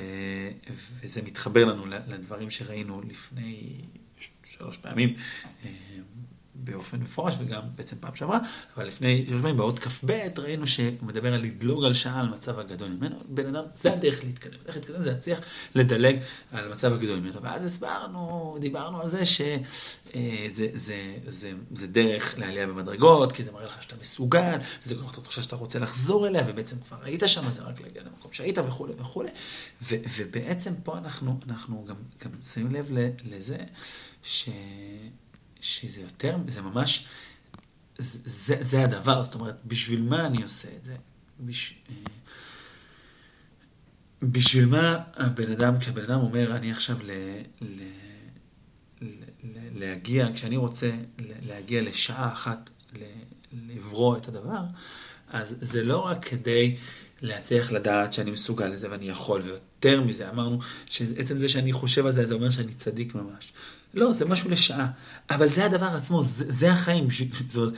וזה 1.04 1.22
מתחבר 1.22 1.66
לנו 1.66 1.86
לדברים 1.86 2.50
שראינו 2.50 3.02
לפני 3.02 3.78
שלוש 4.44 4.78
פעמים 4.78 5.14
אה, 5.66 5.70
באופן 6.64 7.00
מפורש, 7.00 7.36
וגם 7.40 7.62
בעצם 7.76 7.96
פעם 8.00 8.16
שעברה, 8.16 8.40
אבל 8.76 8.88
לפני 8.88 9.26
שלוש 9.28 9.42
פעמים 9.42 9.58
באות 9.58 9.80
כ"ב 9.80 10.12
ראינו 10.38 10.68
שהוא 10.68 10.92
מדבר 11.02 11.34
על 11.34 11.42
לדלוג 11.42 11.86
על 11.86 11.94
שעה 11.94 12.20
על 12.20 12.30
מצב 12.30 12.60
הגדול 12.60 12.90
ממנו. 12.90 13.16
בן 13.30 13.56
אדם, 13.56 13.64
זה 13.76 13.94
הדרך 13.94 14.24
להתקדם. 14.24 14.58
הדרך 14.64 14.76
להתקדם 14.76 15.00
זה 15.00 15.12
להצליח 15.12 15.40
לדלג 15.76 16.18
על 16.52 16.72
מצב 16.72 16.94
הגדול 16.94 17.20
ממנו. 17.20 17.42
ואז 17.42 17.66
הסברנו, 17.66 18.58
דיברנו 18.60 19.02
על 19.02 19.10
זה 19.10 19.26
שזה 19.26 19.58
אה, 20.16 20.48
זה, 20.54 20.68
זה, 20.74 21.14
זה, 21.26 21.52
זה 21.74 21.88
דרך 21.88 22.40
לעלייה 22.40 22.68
במדרגות, 22.68 23.32
כי 23.32 23.44
זה 23.44 23.52
מראה 23.52 23.66
לך 23.66 23.84
שאתה 23.84 23.96
מסוגל, 24.02 24.58
וזה 24.86 24.96
לך 24.96 25.12
את 25.12 25.18
התחושה 25.18 25.42
שאתה 25.42 25.56
רוצה 25.56 25.80
לחזור 25.80 26.28
אליה, 26.28 26.44
ובעצם 26.48 26.76
כבר 26.88 26.98
היית 27.04 27.24
שם, 27.26 27.52
זה 27.52 27.62
רק 27.62 27.82
להגיע 27.82 28.02
למקום 28.04 28.34
שהיית 28.34 28.58
וכולי 28.58 28.94
וכולי. 28.98 29.30
ו, 29.82 29.96
ובעצם 30.18 30.74
פה 30.84 30.98
אנחנו, 30.98 31.40
אנחנו 31.48 31.86
גם, 31.86 31.96
גם 32.24 32.32
שמים 32.44 32.72
לב 32.72 32.92
לזה, 33.26 33.58
ש... 34.24 34.50
שזה 35.62 36.02
יותר, 36.02 36.38
זה 36.48 36.62
ממש, 36.62 37.06
זה, 38.00 38.56
זה 38.60 38.84
הדבר, 38.84 39.24
זאת 39.24 39.36
אומרת, 39.36 39.56
בשביל 39.66 40.02
מה 40.02 40.26
אני 40.26 40.44
עושה 40.44 40.68
את 40.78 40.84
זה? 40.84 40.96
בש, 41.40 41.74
אה, 41.90 41.96
בשביל 44.22 44.66
מה 44.66 45.04
הבן 45.16 45.52
אדם, 45.52 45.80
כשהבן 45.80 46.04
אדם 46.04 46.20
אומר, 46.20 46.56
אני 46.56 46.72
עכשיו 46.72 46.98
ל, 47.04 47.12
ל, 47.62 47.84
ל, 49.02 49.10
להגיע, 49.76 50.28
כשאני 50.34 50.58
רוצה 50.58 50.92
להגיע 51.20 51.82
לשעה 51.82 52.34
אחת 52.34 52.70
לברוא 53.54 54.18
את 54.18 54.28
הדבר, 54.28 54.62
אז 55.30 55.56
זה 55.62 55.84
לא 55.84 55.98
רק 56.06 56.26
כדי 56.26 56.76
להצליח 57.22 57.72
לדעת 57.72 58.14
שאני 58.14 58.32
מסוגל 58.32 58.68
לזה 58.68 58.92
ואני 58.92 59.10
יכול, 59.10 59.42
ויותר 59.42 60.02
מזה, 60.02 60.30
אמרנו 60.30 60.60
שעצם 60.86 61.38
זה 61.38 61.50
שאני 61.50 61.74
חושב 61.74 62.06
על 62.06 62.12
זה, 62.12 62.26
זה 62.26 62.34
אומר 62.34 62.50
שאני 62.50 62.74
צדיק 62.74 63.16
ממש. 63.16 63.54
לא, 63.94 64.14
זה 64.14 64.26
משהו 64.26 64.50
לשעה. 64.50 64.88
אבל 65.30 65.50
זה 65.50 65.66
הדבר 65.66 65.86
עצמו, 65.86 66.24
זה, 66.24 66.46
זה 66.48 66.72
החיים. 66.72 67.08
זאת, 67.50 67.74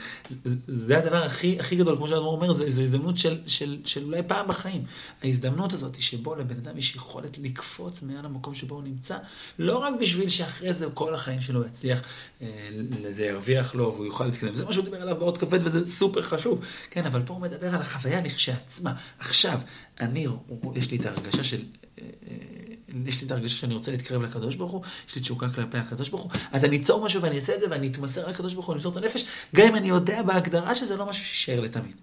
זה 0.66 0.98
הדבר 0.98 1.24
הכי, 1.24 1.60
הכי 1.60 1.76
גדול, 1.76 1.96
כמו 1.96 2.08
שאתה 2.08 2.18
אומר, 2.18 2.52
זה, 2.52 2.70
זה 2.70 2.82
הזדמנות 2.82 3.18
של, 3.18 3.38
של, 3.46 3.78
של 3.84 4.04
אולי 4.04 4.22
פעם 4.26 4.48
בחיים. 4.48 4.84
ההזדמנות 5.22 5.72
הזאת 5.72 6.00
שבו 6.00 6.34
לבן 6.34 6.56
אדם 6.56 6.78
יש 6.78 6.96
יכולת 6.96 7.38
לקפוץ 7.38 8.02
מעל 8.02 8.24
המקום 8.24 8.54
שבו 8.54 8.74
הוא 8.74 8.82
נמצא, 8.82 9.18
לא 9.58 9.78
רק 9.78 9.94
בשביל 10.00 10.28
שאחרי 10.28 10.74
זה 10.74 10.86
כל 10.94 11.14
החיים 11.14 11.40
שלו 11.40 11.66
יצליח, 11.66 12.02
אה, 12.42 12.48
זה 13.10 13.24
ירוויח 13.24 13.74
לו 13.74 13.92
והוא 13.94 14.06
יוכל 14.06 14.24
להתקדם. 14.24 14.54
זה 14.54 14.64
מה 14.64 14.72
שהוא 14.72 14.84
דיבר 14.84 15.02
עליו 15.02 15.16
בעוד 15.16 15.38
כבד 15.38 15.66
וזה 15.66 15.88
סופר 15.88 16.22
חשוב. 16.22 16.64
כן, 16.90 17.06
אבל 17.06 17.22
פה 17.22 17.34
הוא 17.34 17.42
מדבר 17.42 17.74
על 17.74 17.80
החוויה 17.80 18.20
לכשעצמה. 18.20 18.94
עכשיו, 19.18 19.60
אני, 20.00 20.26
יש 20.74 20.90
לי 20.90 20.96
את 20.96 21.06
ההרגשה 21.06 21.44
של... 21.44 21.62
יש 23.06 23.20
לי 23.20 23.26
את 23.26 23.32
הרגשה 23.32 23.56
שאני 23.56 23.74
רוצה 23.74 23.90
להתקרב 23.90 24.22
לקדוש 24.22 24.56
ברוך 24.56 24.72
הוא, 24.72 24.82
יש 25.08 25.14
לי 25.14 25.22
תשוקה 25.22 25.48
כלפי 25.48 25.78
הקדוש 25.78 26.08
ברוך 26.08 26.22
הוא, 26.22 26.32
אז 26.52 26.64
אני 26.64 26.76
אצור 26.76 27.04
משהו 27.04 27.22
ואני 27.22 27.36
אעשה 27.36 27.54
את 27.54 27.60
זה 27.60 27.66
ואני 27.70 27.88
אתמסר 27.88 28.28
לקדוש 28.28 28.54
ברוך 28.54 28.66
הוא, 28.66 28.72
אני 28.72 28.78
אמסור 28.78 28.92
את 28.92 29.02
הנפש, 29.02 29.24
גם 29.54 29.66
אם 29.66 29.76
אני 29.76 29.88
יודע 29.88 30.22
בהגדרה 30.22 30.74
שזה 30.74 30.96
לא 30.96 31.06
משהו 31.06 31.24
שישאר 31.24 31.60
לתמיד. 31.60 31.96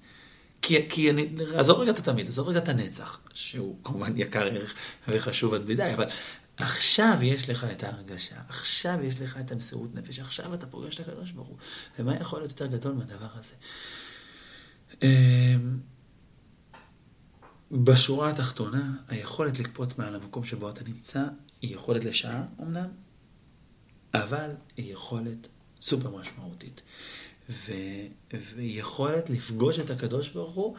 כי, 0.61 0.89
כי 0.89 1.09
אני, 1.09 1.29
עזוב 1.55 1.79
רגע 1.79 1.91
את 1.91 1.99
התמיד, 1.99 2.27
עזוב 2.27 2.47
רגע 2.47 2.59
את 2.59 2.69
הנצח, 2.69 3.19
שהוא 3.33 3.75
כמובן 3.83 4.13
יקר 4.17 4.47
ערך 4.47 4.73
וחשוב 5.07 5.53
עד 5.53 5.69
מדי, 5.69 5.93
אבל 5.93 6.05
עכשיו 6.57 7.17
יש 7.21 7.49
לך 7.49 7.67
את 7.71 7.83
ההרגשה, 7.83 8.35
עכשיו 8.49 8.99
יש 9.03 9.21
לך 9.21 9.37
את 9.39 9.51
המסירות 9.51 9.95
נפש, 9.95 10.19
עכשיו 10.19 10.53
אתה 10.53 10.67
פוגש 10.67 10.99
את 10.99 11.07
הקדוש 11.07 11.31
ברוך 11.31 11.47
הוא, 11.47 11.57
ומה 11.99 12.15
יכול 12.15 12.39
להיות 12.39 12.51
יותר 12.51 12.65
גדול 12.65 12.93
מהדבר 12.93 13.27
הזה? 13.35 13.55
בשורה 17.71 18.29
התחתונה, 18.29 18.91
היכולת 19.07 19.59
לקפוץ 19.59 19.97
מעל 19.97 20.15
המקום 20.15 20.43
שבו 20.43 20.69
אתה 20.69 20.81
נמצא 20.87 21.23
היא 21.61 21.75
יכולת 21.75 22.03
לשעה 22.03 22.43
אמנם, 22.61 22.87
אבל 24.13 24.49
היא 24.77 24.93
יכולת 24.93 25.47
סופר 25.81 26.09
משמעותית. 26.09 26.81
ו... 27.49 27.71
ויכולת 28.55 29.29
לפגוש 29.29 29.79
את 29.79 29.89
הקדוש 29.89 30.29
ברוך 30.29 30.55
הוא 30.55 30.75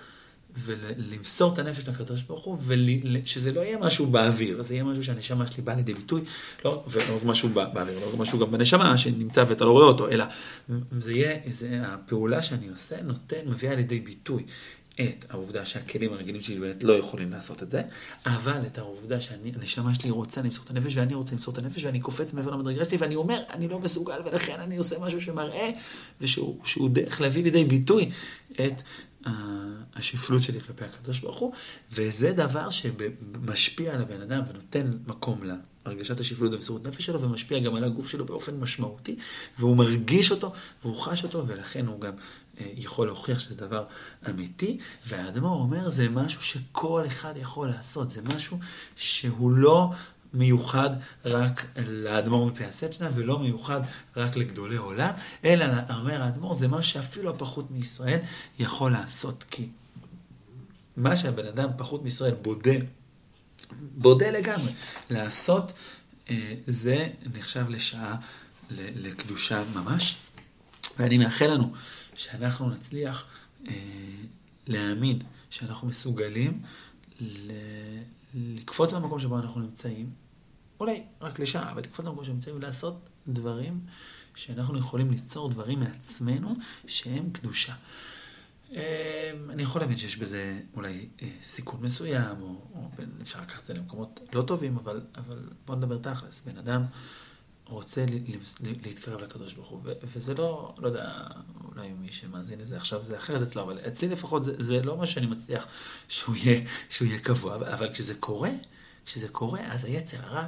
ולמסור 0.56 1.52
את 1.52 1.58
הנפש 1.58 1.88
לקדוש 1.88 2.22
ברוך 2.22 2.44
הוא, 2.44 2.58
ושזה 2.66 3.52
לא 3.52 3.60
יהיה 3.60 3.78
משהו 3.78 4.06
באוויר, 4.06 4.62
זה 4.62 4.74
יהיה 4.74 4.84
משהו 4.84 5.02
שהנשמה 5.02 5.46
שלי 5.46 5.62
באה 5.62 5.74
לידי 5.74 5.94
ביטוי, 5.94 6.20
לא, 6.64 6.84
רק 7.16 7.24
משהו 7.24 7.48
באוויר, 7.48 8.00
לא 8.00 8.08
רק 8.12 8.18
משהו 8.18 8.38
גם 8.38 8.50
בנשמה 8.50 8.96
שנמצא 8.96 9.44
ואתה 9.48 9.64
לא 9.64 9.70
רואה 9.70 9.86
אותו, 9.86 10.08
אלא 10.08 10.24
זה 10.98 11.12
יהיה, 11.12 11.38
זה 11.50 11.82
הפעולה 11.82 12.42
שאני 12.42 12.68
עושה 12.68 13.02
נותן, 13.02 13.40
מביאה 13.46 13.74
לידי 13.74 14.00
ביטוי 14.00 14.44
את 14.94 15.24
העובדה 15.30 15.66
שהכלים 15.66 16.12
הרגילים 16.12 16.40
שלי 16.40 16.60
באמת 16.60 16.84
לא 16.84 16.92
יכולים 16.92 17.30
לעשות 17.30 17.62
את 17.62 17.70
זה, 17.70 17.82
אבל 18.26 18.66
את 18.66 18.78
העובדה 18.78 19.20
שהנשמה 19.20 19.94
שלי 19.94 20.10
רוצה 20.10 20.42
למסור 20.42 20.64
את 20.64 20.70
הנפש 20.70 20.96
ואני 20.96 21.14
רוצה 21.14 21.32
למסור 21.32 21.54
את 21.54 21.58
הנפש 21.58 21.84
ואני 21.84 22.00
קופץ 22.00 22.32
מעבר 22.32 22.50
למדרגה 22.50 22.84
שלי 22.84 22.96
ואני 22.96 23.14
אומר, 23.14 23.42
אני 23.50 23.68
לא 23.68 23.80
מסוגל 23.80 24.20
ולכן 24.24 24.60
אני 24.60 24.76
עושה 24.76 24.98
משהו 24.98 25.20
שמראה 25.20 25.70
ושהוא 26.20 26.88
דרך 26.88 27.20
להביא 27.20 27.42
לידי 27.42 27.64
ביטוי 27.64 28.10
את 28.52 28.82
השפלות 29.96 30.42
שלי 30.42 30.60
כלפי 30.60 30.84
הקדוש 30.84 31.20
ברוך 31.20 31.38
הוא, 31.38 31.52
וזה 31.92 32.32
דבר 32.32 32.70
שמשפיע 32.70 33.94
על 33.94 34.00
הבן 34.00 34.20
אדם 34.20 34.42
ונותן 34.48 34.90
מקום 35.06 35.40
להרגשת 35.86 36.20
השפלות 36.20 36.50
במסירות 36.50 36.86
נפש 36.86 37.06
שלו, 37.06 37.20
ומשפיע 37.20 37.58
גם 37.58 37.74
על 37.74 37.84
הגוף 37.84 38.08
שלו 38.08 38.26
באופן 38.26 38.60
משמעותי, 38.60 39.16
והוא 39.58 39.76
מרגיש 39.76 40.30
אותו, 40.30 40.52
והוא 40.82 40.96
חש 40.96 41.24
אותו, 41.24 41.46
ולכן 41.46 41.86
הוא 41.86 42.00
גם 42.00 42.12
יכול 42.74 43.06
להוכיח 43.06 43.38
שזה 43.38 43.54
דבר 43.54 43.84
אמיתי, 44.28 44.78
והאדמו"ר 45.06 45.60
אומר, 45.60 45.90
זה 45.90 46.08
משהו 46.08 46.42
שכל 46.42 47.04
אחד 47.06 47.34
יכול 47.36 47.68
לעשות, 47.68 48.10
זה 48.10 48.22
משהו 48.22 48.58
שהוא 48.96 49.52
לא 49.52 49.90
מיוחד 50.34 50.90
רק 51.24 51.66
לאדמו"ר 51.86 52.46
מפי 52.46 52.64
הסצ'נה, 52.64 53.10
ולא 53.14 53.38
מיוחד 53.38 53.80
רק 54.16 54.36
לגדולי 54.36 54.76
עולם, 54.76 55.10
אלא, 55.44 55.64
אומר 55.96 56.22
האדמו"ר, 56.22 56.54
זה 56.54 56.68
מה 56.68 56.82
שאפילו 56.82 57.30
הפחות 57.30 57.70
מישראל 57.70 58.18
יכול 58.58 58.92
לעשות, 58.92 59.44
כי 59.50 59.68
מה 60.96 61.16
שהבן 61.16 61.46
אדם 61.46 61.68
פחות 61.76 62.02
מישראל 62.02 62.34
בודה, 62.34 62.74
בודה 63.80 64.30
לגמרי, 64.30 64.72
לעשות, 65.10 65.72
אה, 66.30 66.54
זה 66.66 67.08
נחשב 67.34 67.68
לשעה 67.68 68.16
לקדושה 68.70 69.62
ממש. 69.74 70.16
ואני 70.98 71.18
מאחל 71.18 71.46
לנו 71.46 71.72
שאנחנו 72.20 72.70
נצליח 72.70 73.26
אה, 73.68 73.74
להאמין 74.66 75.18
שאנחנו 75.50 75.88
מסוגלים 75.88 76.62
לקפוץ 78.34 78.92
מהמקום 78.92 79.18
שבו 79.18 79.38
אנחנו 79.38 79.60
נמצאים, 79.60 80.10
אולי 80.80 81.02
רק 81.20 81.38
לשעה, 81.38 81.72
אבל 81.72 81.82
לקפוץ 81.82 82.04
מהמקום 82.06 82.24
שבו 82.24 82.34
נמצאים 82.34 82.56
ולעשות 82.56 83.08
דברים 83.28 83.80
שאנחנו 84.34 84.78
יכולים 84.78 85.10
ליצור 85.10 85.48
דברים 85.48 85.80
מעצמנו 85.80 86.54
שהם 86.86 87.30
קדושה. 87.30 87.74
אה, 88.74 89.30
אני 89.48 89.62
יכול 89.62 89.80
להבין 89.80 89.96
שיש 89.96 90.16
בזה 90.16 90.60
אולי 90.74 91.08
אה, 91.22 91.28
סיכון 91.44 91.82
מסוים, 91.82 92.42
או, 92.42 92.46
או 92.74 92.88
אפשר 93.22 93.40
לקחת 93.40 93.60
את 93.60 93.66
זה 93.66 93.74
למקומות 93.74 94.20
לא 94.32 94.42
טובים, 94.42 94.76
אבל, 94.76 95.00
אבל 95.16 95.38
בוא 95.66 95.76
נדבר 95.76 95.98
תכלס. 95.98 96.40
בן 96.40 96.58
אדם 96.58 96.84
רוצה 97.70 98.04
להתקרב 98.82 99.20
לקדוש 99.20 99.54
ברוך 99.54 99.68
הוא, 99.68 99.80
וזה 100.02 100.34
לא, 100.34 100.74
לא 100.78 100.88
יודע, 100.88 101.12
אולי 101.68 101.92
מי 101.92 102.12
שמאזין 102.12 102.60
לזה 102.60 102.76
עכשיו 102.76 103.04
זה 103.04 103.16
אחרת 103.16 103.42
אצלו, 103.42 103.62
אבל 103.62 103.78
אצלי 103.88 104.08
לפחות 104.08 104.44
זה, 104.44 104.52
זה 104.58 104.82
לא 104.82 104.96
מה 104.96 105.06
שאני 105.06 105.26
מצליח 105.26 105.66
שהוא 106.08 106.36
יהיה, 106.36 106.60
שהוא 106.90 107.08
יהיה 107.08 107.20
קבוע, 107.20 107.56
אבל 107.56 107.92
כשזה 107.92 108.14
קורה, 108.14 108.50
כשזה 109.04 109.28
קורה, 109.28 109.60
אז 109.66 109.84
היצר 109.84 110.18
הרע 110.22 110.46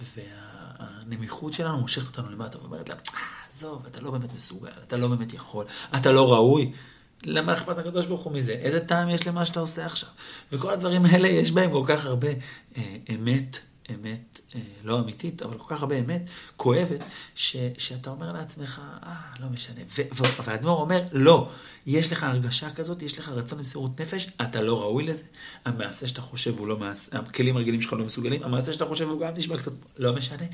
והנמיכות 0.00 1.52
שלנו 1.52 1.80
מושכת 1.80 2.06
אותנו 2.06 2.30
למטה 2.30 2.58
ואומרת 2.58 2.88
להם, 2.88 2.98
אה, 3.14 3.20
עזוב, 3.48 3.86
אתה 3.86 4.00
לא 4.00 4.10
באמת 4.10 4.32
מסוגל, 4.32 4.70
אתה 4.82 4.96
לא 4.96 5.08
באמת 5.08 5.32
יכול, 5.32 5.64
אתה 5.96 6.12
לא 6.12 6.32
ראוי. 6.32 6.72
למה 7.24 7.52
אכפת 7.52 7.78
הקדוש 7.78 8.06
ברוך 8.06 8.22
הוא 8.22 8.32
מזה? 8.32 8.52
איזה 8.52 8.80
טעם 8.80 9.08
יש 9.08 9.26
למה 9.26 9.44
שאתה 9.44 9.60
עושה 9.60 9.86
עכשיו? 9.86 10.08
וכל 10.52 10.70
הדברים 10.70 11.04
האלה, 11.04 11.28
יש 11.28 11.50
בהם 11.50 11.70
כל 11.70 11.84
כך 11.86 12.04
הרבה 12.04 12.28
אה, 12.76 12.96
אמת 13.14 13.58
אמת 13.94 14.40
אה, 14.54 14.60
לא 14.84 15.00
אמיתית, 15.00 15.42
אבל 15.42 15.58
כל 15.58 15.74
כך 15.74 15.82
הרבה 15.82 15.98
אמת 15.98 16.30
כואבת, 16.56 17.00
ש, 17.34 17.56
שאתה 17.78 18.10
אומר 18.10 18.32
לעצמך, 18.32 18.82
אה, 19.02 19.14
לא 19.40 19.48
משנה. 19.48 19.80
והאדמו"ר 20.44 20.80
אומר, 20.80 21.02
לא, 21.12 21.48
יש 21.86 22.12
לך 22.12 22.24
הרגשה 22.24 22.70
כזאת, 22.70 23.02
יש 23.02 23.18
לך 23.18 23.28
רצון 23.28 23.58
למסירות 23.58 24.00
נפש, 24.00 24.28
אתה 24.42 24.60
לא 24.60 24.80
ראוי 24.80 25.04
לזה. 25.04 25.24
המעשה 25.64 26.08
שאתה 26.08 26.20
חושב 26.20 26.58
הוא 26.58 26.66
לא 26.66 26.78
מעשה, 26.78 27.18
הכלים 27.18 27.56
הרגילים 27.56 27.80
שלך 27.80 27.92
לא 27.92 28.04
מסוגלים, 28.04 28.42
המעשה 28.42 28.72
שאתה 28.72 28.86
חושב 28.86 29.08
הוא 29.08 29.20
גם 29.20 29.34
נשמע 29.34 29.58
קצת, 29.58 29.72
לא 29.96 30.12
משנה. 30.12 30.44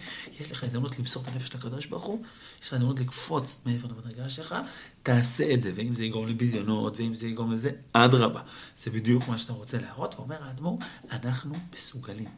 יש 0.40 0.52
לך 0.52 0.64
הזדמנות 0.64 0.98
למסור 0.98 1.22
את 1.22 1.28
הנפש 1.28 1.54
לקדוש 1.54 1.86
ברוך 1.86 2.04
הוא, 2.04 2.22
יש 2.62 2.68
לך 2.68 2.72
הזדמנות 2.72 3.00
לקפוץ 3.00 3.62
מעבר 3.66 3.88
למדרגה 3.88 4.28
שלך, 4.28 4.54
תעשה 5.02 5.54
את 5.54 5.60
זה, 5.60 5.72
ואם 5.74 5.94
זה 5.94 6.04
יגרום 6.04 6.26
לביזיונות, 6.26 6.98
ואם 6.98 7.14
זה 7.14 7.28
יגרום 7.28 7.52
לזה, 7.52 7.70
אדרבה. 7.92 8.40
זה 8.78 8.90
בדיוק 8.90 9.28
מה 9.28 9.38
שאתה 9.38 9.52
רוצה 9.52 9.78
להראות, 9.80 10.14
ואומר 10.14 10.42
האדמו"ר, 10.42 10.78
אנחנו 11.10 11.54
מסוגלים. 11.74 12.28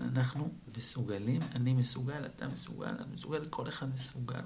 אנחנו 0.00 0.52
מסוגלים, 0.78 1.42
אני 1.56 1.72
מסוגל, 1.72 2.24
אתה 2.36 2.48
מסוגל, 2.48 2.88
אני 2.88 3.14
מסוגל, 3.14 3.44
כל 3.44 3.68
אחד 3.68 3.94
מסוגל 3.94 4.40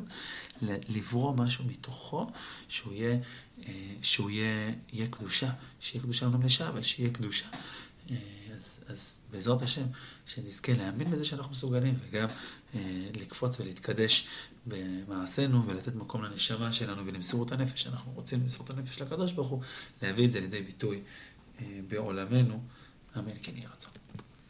לברוא 0.89 1.35
משהו 1.37 1.65
מתוכו, 1.65 2.27
שהוא 2.69 2.93
יהיה, 2.93 3.19
אה, 3.67 3.95
שהוא 4.03 4.31
יהיה, 4.31 4.73
יהיה 4.93 5.09
קדושה, 5.09 5.51
שיהיה 5.81 6.03
קדושה 6.03 6.29
גם 6.29 6.43
לשעה, 6.43 6.69
אבל 6.69 6.83
שיהיה 6.83 7.11
קדושה. 7.11 7.47
אה, 8.11 8.17
אז, 8.55 8.77
אז 8.89 9.21
בעזרת 9.31 9.63
השם, 9.63 9.85
שנזכה 10.35 10.73
להאמין 10.73 11.11
בזה 11.11 11.25
שאנחנו 11.25 11.53
מסוגלים, 11.53 11.95
וגם 12.09 12.29
אה, 12.75 12.81
לקפוץ 13.15 13.61
ולהתקדש 13.61 14.27
במעשינו, 14.67 15.67
ולתת 15.67 15.95
מקום 15.95 16.23
לנשמה 16.25 16.73
שלנו 16.73 17.07
ולמסור 17.07 17.47
את 17.47 17.53
הנפש, 17.53 17.83
שאנחנו 17.83 18.13
רוצים 18.13 18.41
למסור 18.41 18.67
את 18.67 18.71
הנפש 18.71 19.03
לקדוש 19.03 19.33
ברוך 19.33 19.49
הוא, 19.49 19.63
להביא 20.03 20.27
את 20.27 20.33
זה 20.33 20.41
לידי 20.41 20.63
ביטוי 20.63 21.03
בעולמנו. 21.89 22.63
אמן 23.19 23.33
כן 23.43 23.53
יהיה 23.57 23.69
רצון. 23.69 24.00